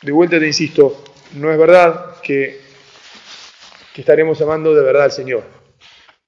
de 0.00 0.12
vuelta 0.12 0.38
te 0.38 0.46
insisto, 0.46 1.04
no 1.34 1.52
es 1.52 1.58
verdad 1.58 2.16
que, 2.22 2.58
que 3.94 4.00
estaremos 4.00 4.40
amando 4.40 4.74
de 4.74 4.82
verdad 4.82 5.04
al 5.04 5.12
Señor. 5.12 5.44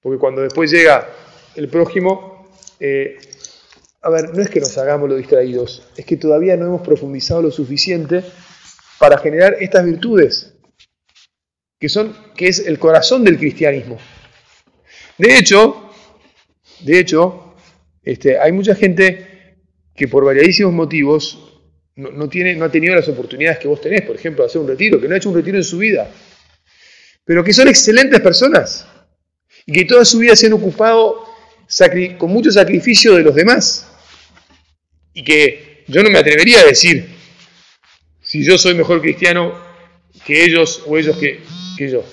Porque 0.03 0.19
cuando 0.19 0.43
después 0.43 0.71
llega 0.71 1.09
el 1.55 1.69
prójimo, 1.69 2.51
eh, 2.81 3.19
a 4.03 4.11
ver, 4.11 4.35
no 4.35 4.43
es 4.43 4.51
que 4.51 4.61
nos 4.61 4.77
hagamos 4.77 5.09
los 5.09 5.17
distraídos, 5.17 5.89
es 5.97 6.05
que 6.05 6.19
todavía 6.19 6.59
no 6.59 6.67
hemos 6.67 6.83
profundizado 6.83 7.41
lo 7.41 7.51
suficiente 7.51 8.23
para 9.03 9.19
generar 9.19 9.57
estas 9.59 9.85
virtudes, 9.85 10.55
que, 11.81 11.89
son, 11.89 12.17
que 12.37 12.47
es 12.47 12.61
el 12.61 12.79
corazón 12.79 13.25
del 13.25 13.37
cristianismo. 13.37 13.99
De 15.19 15.37
hecho, 15.37 15.91
de 16.83 17.01
hecho, 17.01 17.57
este, 18.05 18.39
hay 18.39 18.53
mucha 18.53 18.77
gente 18.77 19.57
que 19.93 20.07
por 20.07 20.25
variadísimos 20.25 20.73
motivos 20.73 21.65
no, 21.97 22.29
tiene, 22.29 22.55
no 22.55 22.67
ha 22.67 22.71
tenido 22.71 22.95
las 22.95 23.09
oportunidades 23.09 23.59
que 23.59 23.67
vos 23.67 23.81
tenés, 23.81 24.03
por 24.03 24.15
ejemplo, 24.15 24.45
hacer 24.45 24.61
un 24.61 24.69
retiro, 24.69 25.01
que 25.01 25.09
no 25.09 25.15
ha 25.15 25.19
hecho 25.19 25.31
un 25.31 25.35
retiro 25.35 25.57
en 25.57 25.65
su 25.65 25.79
vida, 25.79 26.09
pero 27.25 27.43
que 27.43 27.53
son 27.53 27.67
excelentes 27.67 28.21
personas 28.21 28.87
y 29.67 29.73
que 29.73 29.85
toda 29.85 30.05
su 30.05 30.21
vida 30.21 30.37
se 30.37 30.47
han 30.47 30.53
ocupado 30.53 31.25
con 32.19 32.31
mucho 32.31 32.53
sacrificio 32.53 33.17
de 33.17 33.25
los 33.25 33.35
demás. 33.35 33.85
Y 35.13 35.25
que 35.25 35.83
yo 35.89 36.05
no 36.05 36.11
me 36.11 36.21
atrevería 36.21 36.61
a 36.61 36.67
decir 36.67 37.12
si 38.33 38.43
yo 38.43 38.57
soy 38.57 38.73
mejor 38.73 39.03
cristiano 39.03 39.53
que 40.25 40.43
ellos 40.43 40.85
o 40.87 40.97
ellos 40.97 41.19
que, 41.19 41.43
yo. 41.87 41.99
O 42.01 42.05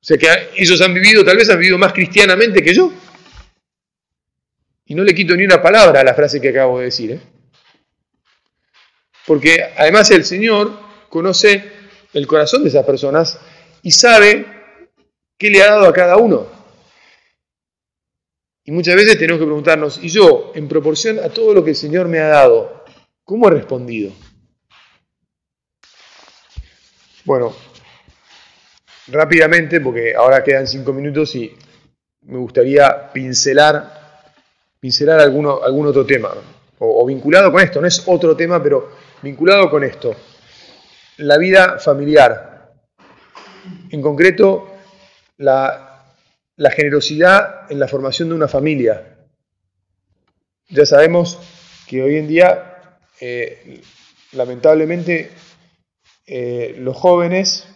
sea 0.00 0.16
que 0.16 0.28
ellos 0.54 0.80
han 0.82 0.94
vivido, 0.94 1.24
tal 1.24 1.36
vez 1.36 1.50
han 1.50 1.58
vivido 1.58 1.76
más 1.78 1.92
cristianamente 1.92 2.62
que 2.62 2.72
yo. 2.72 2.92
Y 4.84 4.94
no 4.94 5.02
le 5.02 5.12
quito 5.12 5.34
ni 5.34 5.46
una 5.46 5.60
palabra 5.60 5.98
a 5.98 6.04
la 6.04 6.14
frase 6.14 6.40
que 6.40 6.50
acabo 6.50 6.78
de 6.78 6.84
decir. 6.84 7.10
¿eh? 7.10 7.20
Porque 9.26 9.64
además 9.76 10.12
el 10.12 10.24
Señor 10.24 10.78
conoce 11.08 11.72
el 12.12 12.28
corazón 12.28 12.62
de 12.62 12.68
esas 12.68 12.86
personas 12.86 13.40
y 13.82 13.90
sabe 13.90 14.46
qué 15.36 15.50
le 15.50 15.60
ha 15.60 15.70
dado 15.72 15.88
a 15.88 15.92
cada 15.92 16.18
uno. 16.18 16.46
Y 18.62 18.70
muchas 18.70 18.94
veces 18.94 19.18
tenemos 19.18 19.40
que 19.40 19.46
preguntarnos, 19.46 19.98
¿y 20.00 20.08
yo, 20.08 20.52
en 20.54 20.68
proporción 20.68 21.18
a 21.18 21.30
todo 21.30 21.52
lo 21.52 21.64
que 21.64 21.70
el 21.70 21.76
Señor 21.76 22.06
me 22.06 22.20
ha 22.20 22.28
dado, 22.28 22.84
cómo 23.24 23.48
he 23.48 23.50
respondido? 23.50 24.12
Bueno, 27.24 27.54
rápidamente, 29.08 29.80
porque 29.80 30.14
ahora 30.14 30.42
quedan 30.42 30.66
cinco 30.66 30.92
minutos 30.92 31.34
y 31.34 31.56
me 32.22 32.38
gustaría 32.38 33.12
pincelar, 33.12 34.32
pincelar 34.80 35.20
algún 35.20 35.86
otro 35.86 36.04
tema, 36.06 36.30
o, 36.78 37.06
vinculado 37.06 37.50
con 37.52 37.62
esto, 37.62 37.80
no 37.80 37.86
es 37.86 38.02
otro 38.06 38.36
tema, 38.36 38.62
pero 38.62 38.90
vinculado 39.22 39.70
con 39.70 39.84
esto. 39.84 40.14
La 41.18 41.38
vida 41.38 41.78
familiar, 41.78 42.72
en 43.90 44.02
concreto, 44.02 44.72
la 45.38 45.84
la 46.56 46.70
generosidad 46.70 47.70
en 47.70 47.80
la 47.80 47.88
formación 47.88 48.28
de 48.28 48.34
una 48.34 48.48
familia. 48.48 49.16
Ya 50.68 50.86
sabemos 50.86 51.38
que 51.86 52.02
hoy 52.02 52.16
en 52.16 52.28
día, 52.28 52.98
eh, 53.20 53.80
lamentablemente, 54.32 55.30
eh, 56.26 56.74
los 56.78 56.96
jóvenes 56.96 57.68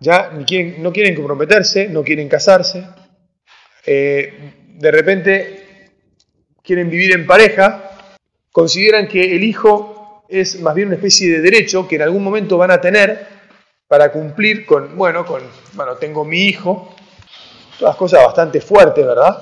ya 0.00 0.30
no 0.30 0.44
quieren 0.92 1.14
comprometerse, 1.16 1.88
no 1.88 2.04
quieren 2.04 2.28
casarse, 2.28 2.86
eh, 3.84 4.54
de 4.66 4.90
repente 4.90 5.90
quieren 6.62 6.88
vivir 6.88 7.12
en 7.12 7.26
pareja, 7.26 7.90
consideran 8.52 9.08
que 9.08 9.34
el 9.34 9.42
hijo 9.42 10.24
es 10.28 10.60
más 10.60 10.74
bien 10.74 10.88
una 10.88 10.96
especie 10.96 11.30
de 11.30 11.40
derecho 11.40 11.88
que 11.88 11.96
en 11.96 12.02
algún 12.02 12.22
momento 12.22 12.58
van 12.58 12.70
a 12.70 12.80
tener 12.80 13.26
para 13.88 14.12
cumplir 14.12 14.66
con, 14.66 14.96
bueno, 14.96 15.24
con, 15.24 15.42
bueno, 15.74 15.96
tengo 15.96 16.24
mi 16.24 16.42
hijo, 16.42 16.94
Todas 17.78 17.94
cosas 17.94 18.24
bastante 18.24 18.60
fuertes, 18.60 19.06
¿verdad? 19.06 19.40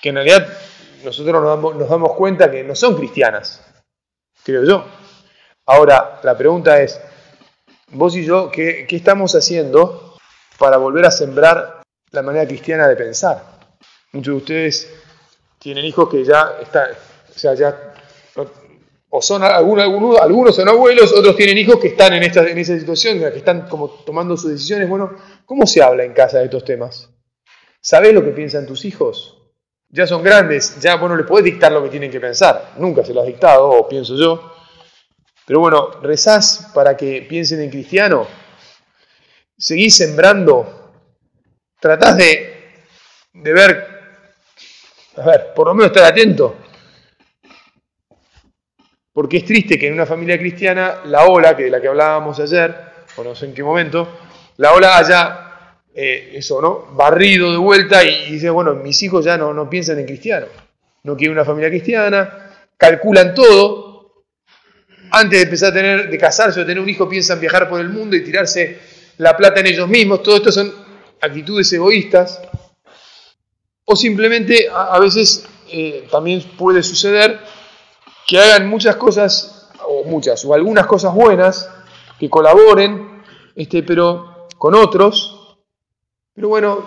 Que 0.00 0.08
en 0.08 0.14
realidad 0.14 0.48
nosotros 1.04 1.42
nos 1.60 1.88
damos, 1.88 2.14
cuenta 2.14 2.50
que 2.50 2.64
no 2.64 2.74
son 2.74 2.96
cristianas, 2.96 3.62
creo 4.42 4.64
yo. 4.64 4.86
Ahora, 5.66 6.20
la 6.22 6.36
pregunta 6.36 6.80
es, 6.82 7.00
vos 7.92 8.14
y 8.16 8.24
yo, 8.24 8.50
¿qué, 8.50 8.86
¿qué, 8.86 8.96
estamos 8.96 9.34
haciendo 9.34 10.16
para 10.58 10.76
volver 10.76 11.06
a 11.06 11.10
sembrar 11.10 11.82
la 12.10 12.22
manera 12.22 12.46
cristiana 12.46 12.86
de 12.86 12.96
pensar? 12.96 13.42
Muchos 14.12 14.34
de 14.34 14.38
ustedes 14.38 14.94
tienen 15.58 15.84
hijos 15.86 16.08
que 16.10 16.22
ya 16.22 16.58
están, 16.60 16.90
o 16.90 17.38
sea, 17.38 17.54
ya, 17.54 17.94
o 19.16 19.22
son 19.22 19.42
algunos, 19.42 20.20
algunos, 20.20 20.56
son 20.56 20.68
abuelos, 20.68 21.12
otros 21.16 21.36
tienen 21.36 21.56
hijos 21.56 21.78
que 21.78 21.88
están 21.88 22.12
en, 22.12 22.24
esta, 22.24 22.46
en 22.46 22.58
esa 22.58 22.78
situación, 22.78 23.20
que 23.20 23.38
están 23.38 23.68
como 23.68 23.88
tomando 23.88 24.36
sus 24.36 24.50
decisiones. 24.50 24.88
Bueno, 24.88 25.12
¿cómo 25.46 25.66
se 25.66 25.82
habla 25.82 26.04
en 26.04 26.12
casa 26.12 26.38
de 26.38 26.46
estos 26.46 26.64
temas? 26.64 27.08
¿Sabes 27.80 28.12
lo 28.12 28.24
que 28.24 28.32
piensan 28.32 28.66
tus 28.66 28.84
hijos? 28.84 29.38
Ya 29.88 30.06
son 30.06 30.22
grandes, 30.22 30.80
ya 30.80 30.96
bueno, 30.96 31.16
les 31.16 31.26
podés 31.26 31.44
dictar 31.44 31.70
lo 31.70 31.82
que 31.82 31.90
tienen 31.90 32.10
que 32.10 32.18
pensar. 32.18 32.72
Nunca 32.76 33.04
se 33.04 33.14
lo 33.14 33.20
has 33.20 33.26
dictado, 33.26 33.70
o 33.70 33.88
pienso 33.88 34.16
yo. 34.16 34.53
Pero 35.46 35.60
bueno, 35.60 35.90
rezás 36.02 36.70
para 36.74 36.96
que 36.96 37.22
piensen 37.28 37.60
en 37.60 37.70
cristiano. 37.70 38.26
Seguís 39.56 39.96
sembrando. 39.96 40.92
Tratás 41.80 42.16
de, 42.16 42.76
de 43.32 43.52
ver 43.52 43.94
a 45.16 45.26
ver, 45.26 45.54
por 45.54 45.68
lo 45.68 45.74
menos 45.74 45.92
estar 45.92 46.04
atento. 46.04 46.56
Porque 49.12 49.36
es 49.36 49.44
triste 49.44 49.78
que 49.78 49.86
en 49.86 49.94
una 49.94 50.06
familia 50.06 50.38
cristiana 50.38 51.02
la 51.04 51.26
ola, 51.26 51.56
que 51.56 51.64
de 51.64 51.70
la 51.70 51.80
que 51.80 51.88
hablábamos 51.88 52.40
ayer, 52.40 52.74
o 53.16 53.22
no 53.22 53.34
sé 53.34 53.46
en 53.46 53.54
qué 53.54 53.62
momento, 53.62 54.08
la 54.56 54.72
ola 54.72 54.98
haya 54.98 55.78
eh, 55.94 56.32
eso, 56.34 56.60
¿no? 56.60 56.86
Barrido 56.96 57.52
de 57.52 57.58
vuelta 57.58 58.02
y, 58.02 58.32
dice, 58.32 58.50
bueno, 58.50 58.74
mis 58.74 59.00
hijos 59.04 59.24
ya 59.24 59.36
no, 59.36 59.54
no 59.54 59.70
piensan 59.70 60.00
en 60.00 60.06
cristiano. 60.06 60.46
No 61.04 61.16
quieren 61.16 61.36
una 61.36 61.44
familia 61.44 61.70
cristiana, 61.70 62.50
calculan 62.76 63.34
todo. 63.34 63.83
Antes 65.10 65.38
de 65.38 65.44
empezar 65.44 65.70
a 65.70 65.74
tener, 65.74 66.10
de 66.10 66.18
casarse 66.18 66.60
o 66.60 66.66
tener 66.66 66.82
un 66.82 66.88
hijo, 66.88 67.08
piensan 67.08 67.40
viajar 67.40 67.68
por 67.68 67.80
el 67.80 67.88
mundo 67.88 68.16
y 68.16 68.24
tirarse 68.24 68.78
la 69.18 69.36
plata 69.36 69.60
en 69.60 69.66
ellos 69.66 69.88
mismos. 69.88 70.22
Todo 70.22 70.36
esto 70.36 70.52
son 70.52 70.72
actitudes 71.20 71.72
egoístas. 71.72 72.40
O 73.84 73.96
simplemente 73.96 74.68
a, 74.72 74.98
veces 74.98 75.46
eh, 75.70 76.08
también 76.10 76.42
puede 76.56 76.82
suceder 76.82 77.38
que 78.26 78.38
hagan 78.38 78.68
muchas 78.68 78.96
cosas, 78.96 79.70
o 79.86 80.04
muchas, 80.04 80.44
o 80.44 80.54
algunas 80.54 80.86
cosas 80.86 81.12
buenas, 81.12 81.68
que 82.18 82.30
colaboren, 82.30 83.22
este, 83.54 83.82
pero 83.82 84.48
con 84.56 84.74
otros. 84.74 85.58
Pero 86.34 86.48
bueno, 86.48 86.84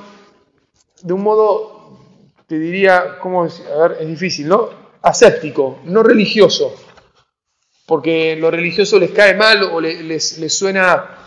de 1.04 1.14
un 1.14 1.22
modo, 1.22 2.00
te 2.48 2.58
diría, 2.58 3.20
¿cómo 3.20 3.46
es? 3.46 3.62
A 3.62 3.88
ver, 3.88 3.98
es 4.02 4.08
difícil, 4.08 4.48
¿no? 4.48 4.70
Aséptico, 5.02 5.80
no 5.86 6.02
religioso. 6.02 6.74
Porque 7.88 8.36
lo 8.36 8.52
religioso 8.52 9.00
les 9.00 9.12
cae 9.12 9.34
mal 9.34 9.64
o 9.64 9.80
les, 9.80 10.36
suena 10.54 11.26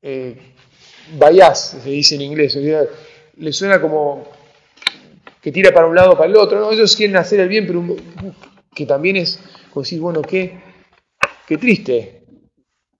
eh, 0.00 0.54
se 1.54 1.90
dice 1.90 2.14
en 2.14 2.20
inglés, 2.20 2.56
les 3.36 3.56
suena 3.56 3.80
como 3.80 4.24
que 5.40 5.50
tira 5.50 5.72
para 5.72 5.86
un 5.86 5.94
lado 5.96 6.12
o 6.12 6.16
para 6.16 6.30
el 6.30 6.36
otro. 6.36 6.70
Ellos 6.70 6.94
quieren 6.94 7.16
hacer 7.16 7.40
el 7.40 7.48
bien, 7.48 7.66
pero 7.66 7.84
que 8.74 8.86
también 8.86 9.16
es 9.16 9.40
como 9.72 9.82
decir, 9.82 10.00
bueno, 10.00 10.22
qué, 10.22 10.60
qué 11.46 11.58
triste 11.58 12.24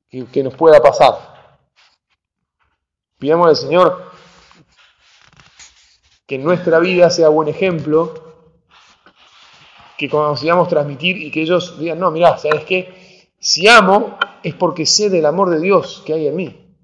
que, 0.08 0.42
nos 0.42 0.54
pueda 0.54 0.80
pasar. 0.80 1.58
Pidamos 3.18 3.48
al 3.48 3.56
Señor 3.56 4.10
que 6.26 6.36
en 6.36 6.44
nuestra 6.44 6.78
vida 6.78 7.10
sea 7.10 7.28
buen 7.28 7.48
ejemplo, 7.48 8.29
que 10.00 10.08
consigamos 10.08 10.66
transmitir 10.66 11.18
y 11.18 11.30
que 11.30 11.42
ellos 11.42 11.78
digan, 11.78 11.98
no, 11.98 12.10
mirá, 12.10 12.38
¿sabes 12.38 12.64
qué? 12.64 13.28
Si 13.38 13.68
amo 13.68 14.18
es 14.42 14.54
porque 14.54 14.86
sé 14.86 15.10
del 15.10 15.26
amor 15.26 15.50
de 15.50 15.60
Dios 15.60 16.02
que 16.06 16.14
hay 16.14 16.26
en 16.26 16.36
mí. 16.36 16.74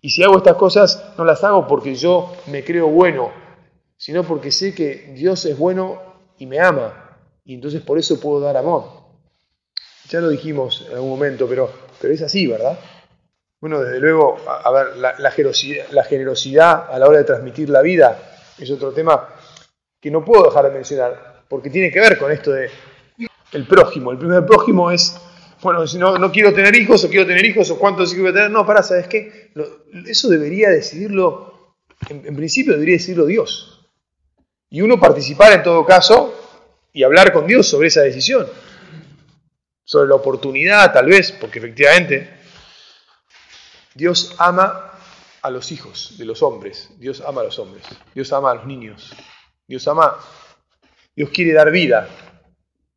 Y 0.00 0.08
si 0.08 0.22
hago 0.22 0.38
estas 0.38 0.56
cosas, 0.56 1.12
no 1.18 1.24
las 1.26 1.44
hago 1.44 1.66
porque 1.66 1.94
yo 1.94 2.32
me 2.46 2.64
creo 2.64 2.88
bueno, 2.88 3.30
sino 3.94 4.24
porque 4.24 4.50
sé 4.52 4.74
que 4.74 5.12
Dios 5.14 5.44
es 5.44 5.58
bueno 5.58 6.00
y 6.38 6.46
me 6.46 6.60
ama, 6.60 7.18
y 7.44 7.52
entonces 7.52 7.82
por 7.82 7.98
eso 7.98 8.18
puedo 8.18 8.40
dar 8.40 8.56
amor. 8.56 8.84
Ya 10.08 10.22
lo 10.22 10.30
dijimos 10.30 10.86
en 10.88 10.94
algún 10.94 11.10
momento, 11.10 11.46
pero, 11.46 11.70
pero 12.00 12.14
es 12.14 12.22
así, 12.22 12.46
¿verdad? 12.46 12.78
Bueno, 13.60 13.82
desde 13.82 14.00
luego, 14.00 14.38
a, 14.48 14.70
ver, 14.70 14.96
la, 14.96 15.30
generosidad, 15.30 15.84
la 15.90 16.04
generosidad 16.04 16.90
a 16.90 16.98
la 16.98 17.06
hora 17.06 17.18
de 17.18 17.24
transmitir 17.24 17.68
la 17.68 17.82
vida 17.82 18.18
es 18.56 18.70
otro 18.70 18.92
tema 18.92 19.28
que 20.00 20.10
no 20.10 20.24
puedo 20.24 20.44
dejar 20.44 20.64
de 20.64 20.70
mencionar, 20.70 21.35
porque 21.48 21.70
tiene 21.70 21.90
que 21.90 22.00
ver 22.00 22.18
con 22.18 22.30
esto 22.32 22.52
de 22.52 22.70
el 23.52 23.66
prójimo. 23.66 24.10
El 24.10 24.18
primer 24.18 24.44
prójimo 24.44 24.90
es, 24.90 25.16
bueno, 25.62 25.86
si 25.86 25.98
no, 25.98 26.18
no 26.18 26.30
quiero 26.32 26.52
tener 26.52 26.74
hijos, 26.76 27.04
o 27.04 27.08
quiero 27.08 27.26
tener 27.26 27.44
hijos, 27.44 27.70
o 27.70 27.78
cuántos 27.78 28.12
hijos 28.12 28.22
voy 28.22 28.30
a 28.30 28.34
tener. 28.34 28.50
No, 28.50 28.66
para, 28.66 28.82
¿sabes 28.82 29.06
qué? 29.06 29.52
eso 30.06 30.28
debería 30.28 30.68
decidirlo, 30.68 31.76
en 32.10 32.36
principio 32.36 32.74
debería 32.74 32.96
decidirlo 32.96 33.26
Dios 33.26 33.76
y 34.70 34.80
uno 34.80 34.98
participar 34.98 35.52
en 35.52 35.62
todo 35.62 35.84
caso 35.84 36.34
y 36.92 37.02
hablar 37.02 37.32
con 37.32 37.46
Dios 37.46 37.68
sobre 37.68 37.88
esa 37.88 38.02
decisión, 38.02 38.46
sobre 39.84 40.08
la 40.08 40.16
oportunidad 40.16 40.92
tal 40.92 41.06
vez, 41.06 41.32
porque 41.32 41.58
efectivamente 41.58 42.30
Dios 43.94 44.34
ama 44.38 44.92
a 45.42 45.50
los 45.50 45.70
hijos 45.70 46.16
de 46.18 46.24
los 46.24 46.42
hombres, 46.42 46.90
Dios 46.98 47.22
ama 47.26 47.42
a 47.42 47.44
los 47.44 47.58
hombres, 47.58 47.84
Dios 48.14 48.32
ama 48.32 48.50
a 48.50 48.54
los 48.56 48.66
niños, 48.66 49.14
Dios 49.66 49.86
ama, 49.86 50.16
Dios 51.16 51.30
quiere 51.30 51.54
dar 51.54 51.70
vida, 51.70 52.08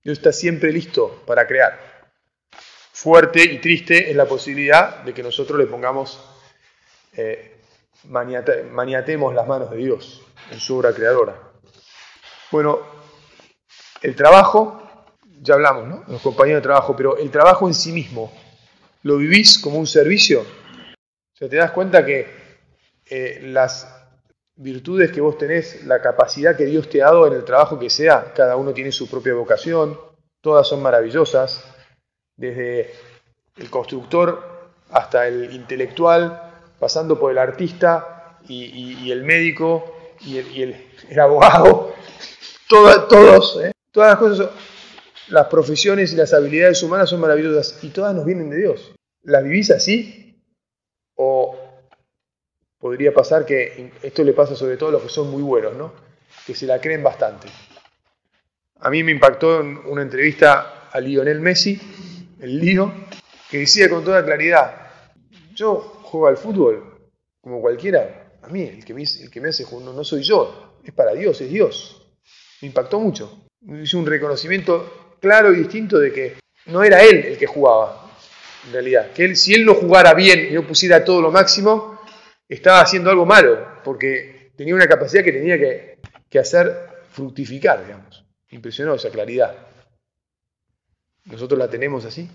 Dios 0.04 0.18
está 0.18 0.34
siempre 0.34 0.74
listo 0.74 1.24
para 1.26 1.48
crear. 1.48 1.80
Fuerte 2.92 3.42
y 3.42 3.60
triste 3.60 4.10
es 4.10 4.16
la 4.18 4.26
posibilidad 4.26 5.04
de 5.04 5.14
que 5.14 5.24
nosotros 5.24 5.58
le 5.58 5.68
pongamos, 5.68 6.20
eh, 7.14 7.62
maniatemos 8.04 9.34
las 9.34 9.48
manos 9.48 9.72
de 9.72 9.78
Dios 9.78 10.22
en 10.52 10.60
su 10.60 10.76
obra 10.76 10.94
creadora. 10.94 11.40
Bueno, 12.52 12.80
el 14.02 14.16
trabajo, 14.18 15.08
ya 15.40 15.54
hablamos, 15.54 15.88
¿no? 15.88 16.04
Los 16.10 16.22
compañeros 16.22 16.62
de 16.62 16.68
trabajo, 16.68 16.98
pero 16.98 17.18
el 17.18 17.32
trabajo 17.32 17.70
en 17.70 17.74
sí 17.74 17.94
mismo, 17.94 18.34
¿lo 19.04 19.16
vivís 19.16 19.58
como 19.60 19.80
un 19.80 19.88
servicio? 19.88 20.42
O 20.42 21.38
sea, 21.38 21.48
te 21.48 21.56
das 21.56 21.72
cuenta 21.72 22.06
que 22.06 22.28
eh, 23.06 23.40
las 23.44 23.99
virtudes 24.60 25.12
que 25.12 25.22
vos 25.22 25.38
tenés, 25.38 25.86
la 25.86 26.02
capacidad 26.02 26.56
que 26.56 26.66
Dios 26.66 26.90
te 26.90 27.02
ha 27.02 27.06
dado 27.06 27.28
en 27.28 27.34
el 27.34 27.46
trabajo 27.46 27.80
que 27.80 27.90
sea, 27.90 28.34
cada 28.36 28.58
uno 28.58 28.74
tiene 28.74 28.92
su 28.92 29.10
propia 29.10 29.34
vocación, 29.34 29.98
todas 30.42 30.68
son 30.68 30.82
maravillosas, 30.82 31.64
desde 32.36 32.92
el 33.58 33.70
constructor 33.70 34.72
hasta 34.92 35.28
el 35.28 35.54
intelectual, 35.54 36.64
pasando 36.78 37.18
por 37.18 37.32
el 37.32 37.38
artista 37.38 38.38
y, 38.48 39.10
el 39.12 39.24
médico 39.24 39.96
y 40.22 40.38
el 40.38 41.20
abogado, 41.20 41.94
todos, 42.68 43.62
¿eh? 43.64 43.72
todas 43.92 44.10
las 44.10 44.20
cosas, 44.20 44.50
las 45.30 45.48
profesiones 45.48 46.12
y 46.12 46.18
las 46.18 46.34
habilidades 46.34 46.84
humanas 46.84 47.10
son 47.10 47.22
maravillosas 47.22 47.82
y 47.82 47.90
todas 47.90 48.14
nos 48.14 48.26
vienen 48.26 48.50
de 48.50 48.58
Dios. 48.58 48.94
¿Las 49.24 49.44
vivís 49.44 49.72
así? 49.72 50.44
O 51.16 51.69
podría 52.80 53.14
pasar 53.14 53.46
que 53.46 53.92
esto 54.02 54.24
le 54.24 54.34
pasa 54.34 54.56
sobre 54.56 54.78
todo 54.78 54.90
a 54.90 54.92
los 54.94 55.04
que 55.04 55.10
son 55.10 55.30
muy 55.30 55.42
buenos, 55.42 55.76
¿no? 55.76 55.94
Que 56.46 56.56
se 56.56 56.66
la 56.66 56.80
creen 56.80 57.04
bastante. 57.04 57.48
A 58.80 58.90
mí 58.90 59.04
me 59.04 59.12
impactó 59.12 59.62
en 59.62 59.78
una 59.86 60.02
entrevista 60.02 60.90
a 60.92 61.00
Lionel 61.00 61.42
Messi, 61.42 61.80
el 62.40 62.60
lío, 62.60 62.94
que 63.52 63.60
decía 63.60 63.90
con 63.90 64.04
toda 64.04 64.24
claridad, 64.24 64.92
yo 65.54 65.80
juego 66.04 66.28
al 66.28 66.38
fútbol 66.38 67.10
como 67.42 67.62
cualquiera, 67.62 68.38
a 68.42 68.48
mí 68.48 68.64
el 68.64 68.86
que 68.86 68.94
me, 68.94 69.04
el 69.04 69.30
que 69.30 69.42
me 69.42 69.50
hace 69.50 69.64
jugar 69.64 69.94
no 69.94 70.04
soy 70.04 70.24
yo, 70.24 70.80
es 70.84 70.94
para 70.94 71.14
Dios, 71.14 71.42
es 71.42 71.50
Dios 71.50 72.00
me 72.62 72.68
impactó 72.68 73.00
mucho. 73.00 73.46
Hizo 73.82 73.98
un 73.98 74.06
reconocimiento 74.06 75.16
claro 75.20 75.54
y 75.54 75.58
distinto 75.58 76.00
de 76.00 76.12
que 76.12 76.34
no 76.68 76.84
era 76.84 77.04
él 77.04 77.26
el 77.26 77.38
que 77.38 77.48
jugaba, 77.48 78.10
en 78.68 78.74
realidad. 78.74 79.12
Que 79.14 79.26
él, 79.26 79.36
si 79.36 79.54
él 79.54 79.66
no 79.66 79.76
jugara 79.76 80.14
bien 80.14 80.48
y 80.50 80.54
no 80.54 80.66
pusiera 80.66 81.04
todo 81.04 81.22
lo 81.22 81.32
máximo, 81.32 81.99
estaba 82.50 82.82
haciendo 82.82 83.10
algo 83.10 83.26
malo, 83.26 83.82
porque 83.84 84.52
tenía 84.58 84.76
una 84.76 84.88
capacidad 84.88 85.24
que 85.24 85.32
tenía 85.32 85.58
que, 85.58 86.00
que 86.30 86.40
hacer 86.40 86.90
fructificar, 87.12 87.86
digamos. 87.86 88.26
Impresionó 88.50 88.96
esa 88.96 89.10
claridad. 89.10 89.56
Nosotros 91.26 91.60
la 91.60 91.70
tenemos 91.70 92.06
así. 92.06 92.30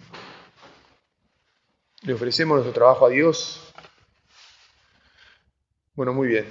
Le 2.03 2.15
ofrecemos 2.15 2.57
nuestro 2.57 2.73
trabajo 2.73 3.07
a 3.07 3.11
Dios. 3.11 3.73
Bueno, 5.95 6.13
muy 6.13 6.29
bien. 6.29 6.47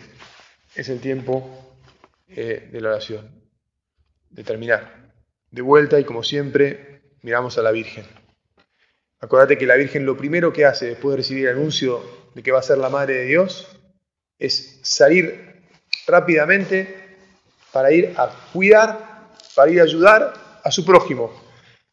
Es 0.75 0.89
el 0.89 0.99
tiempo 0.99 1.77
eh, 2.27 2.69
de 2.71 2.81
la 2.81 2.89
oración 2.89 3.43
de 4.29 4.43
terminar. 4.43 5.13
De 5.51 5.61
vuelta 5.61 5.99
y 5.99 6.03
como 6.03 6.23
siempre, 6.23 7.03
miramos 7.21 7.57
a 7.57 7.61
la 7.61 7.71
Virgen. 7.71 8.05
Acordate 9.19 9.57
que 9.57 9.65
la 9.65 9.75
Virgen 9.75 10.05
lo 10.05 10.17
primero 10.17 10.51
que 10.51 10.65
hace 10.65 10.87
después 10.87 11.13
de 11.13 11.17
recibir 11.17 11.47
el 11.47 11.57
anuncio 11.57 12.22
de 12.33 12.43
que 12.43 12.51
va 12.51 12.59
a 12.59 12.63
ser 12.63 12.77
la 12.77 12.89
Madre 12.89 13.15
de 13.15 13.25
Dios 13.25 13.67
es 14.39 14.79
salir 14.83 15.61
rápidamente 16.07 17.17
para 17.71 17.91
ir 17.91 18.13
a 18.17 18.29
cuidar, 18.51 19.29
para 19.55 19.71
ir 19.71 19.79
a 19.79 19.83
ayudar 19.83 20.33
a 20.63 20.71
su 20.71 20.85
prójimo, 20.85 21.31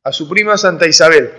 a 0.03 0.12
su 0.12 0.29
prima 0.29 0.57
Santa 0.57 0.87
Isabel, 0.87 1.31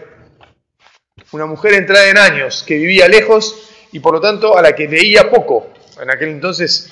una 1.31 1.45
mujer 1.45 1.73
entrada 1.73 2.09
en 2.09 2.17
años 2.17 2.63
que 2.67 2.75
vivía 2.75 3.07
lejos 3.07 3.69
y 3.91 3.99
por 3.99 4.13
lo 4.13 4.21
tanto 4.21 4.57
a 4.57 4.61
la 4.61 4.73
que 4.73 4.87
veía 4.87 5.29
poco. 5.29 5.71
En 6.01 6.09
aquel 6.09 6.29
entonces 6.29 6.91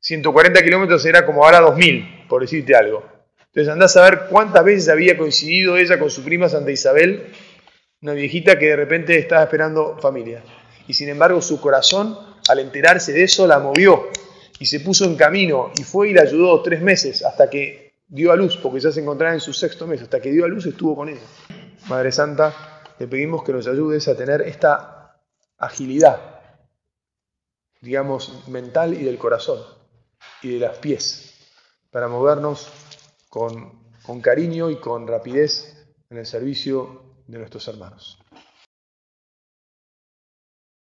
140 0.00 0.62
kilómetros 0.62 1.04
era 1.06 1.24
como 1.24 1.44
ahora 1.44 1.60
2000, 1.60 2.26
por 2.28 2.42
decirte 2.42 2.74
algo. 2.74 3.04
Entonces 3.46 3.72
andás 3.72 3.96
a 3.96 4.02
ver 4.02 4.26
cuántas 4.28 4.64
veces 4.64 4.88
había 4.88 5.16
coincidido 5.16 5.76
ella 5.76 5.98
con 5.98 6.10
su 6.10 6.24
prima 6.24 6.48
Santa 6.48 6.70
Isabel, 6.70 7.32
una 8.02 8.12
viejita 8.12 8.58
que 8.58 8.66
de 8.66 8.76
repente 8.76 9.16
estaba 9.16 9.44
esperando 9.44 9.96
familia. 10.00 10.42
Y 10.86 10.94
sin 10.94 11.08
embargo 11.08 11.40
su 11.40 11.60
corazón, 11.60 12.18
al 12.48 12.58
enterarse 12.58 13.12
de 13.12 13.24
eso, 13.24 13.46
la 13.46 13.58
movió 13.58 14.08
y 14.58 14.66
se 14.66 14.80
puso 14.80 15.04
en 15.04 15.16
camino 15.16 15.70
y 15.76 15.82
fue 15.82 16.10
y 16.10 16.14
la 16.14 16.22
ayudó 16.22 16.62
tres 16.62 16.82
meses 16.82 17.24
hasta 17.24 17.50
que 17.50 17.94
dio 18.06 18.32
a 18.32 18.36
luz, 18.36 18.56
porque 18.62 18.80
ya 18.80 18.92
se 18.92 19.00
encontraba 19.00 19.34
en 19.34 19.40
su 19.40 19.52
sexto 19.52 19.86
mes, 19.86 20.02
hasta 20.02 20.20
que 20.20 20.30
dio 20.30 20.44
a 20.44 20.48
luz 20.48 20.66
estuvo 20.66 20.94
con 20.94 21.08
ella. 21.08 21.26
Madre 21.88 22.12
Santa, 22.12 22.54
le 22.98 23.08
pedimos 23.08 23.42
que 23.42 23.52
nos 23.52 23.66
ayudes 23.66 24.06
a 24.08 24.16
tener 24.16 24.42
esta 24.42 25.20
agilidad, 25.58 26.20
digamos, 27.80 28.46
mental 28.48 28.94
y 28.94 29.04
del 29.04 29.18
corazón 29.18 29.60
y 30.42 30.50
de 30.50 30.58
las 30.60 30.78
pies, 30.78 31.34
para 31.90 32.08
movernos 32.08 32.68
con, 33.28 33.84
con 34.02 34.20
cariño 34.20 34.70
y 34.70 34.76
con 34.76 35.06
rapidez 35.06 35.86
en 36.10 36.18
el 36.18 36.26
servicio 36.26 37.02
de 37.26 37.38
nuestros 37.38 37.66
hermanos. 37.68 38.18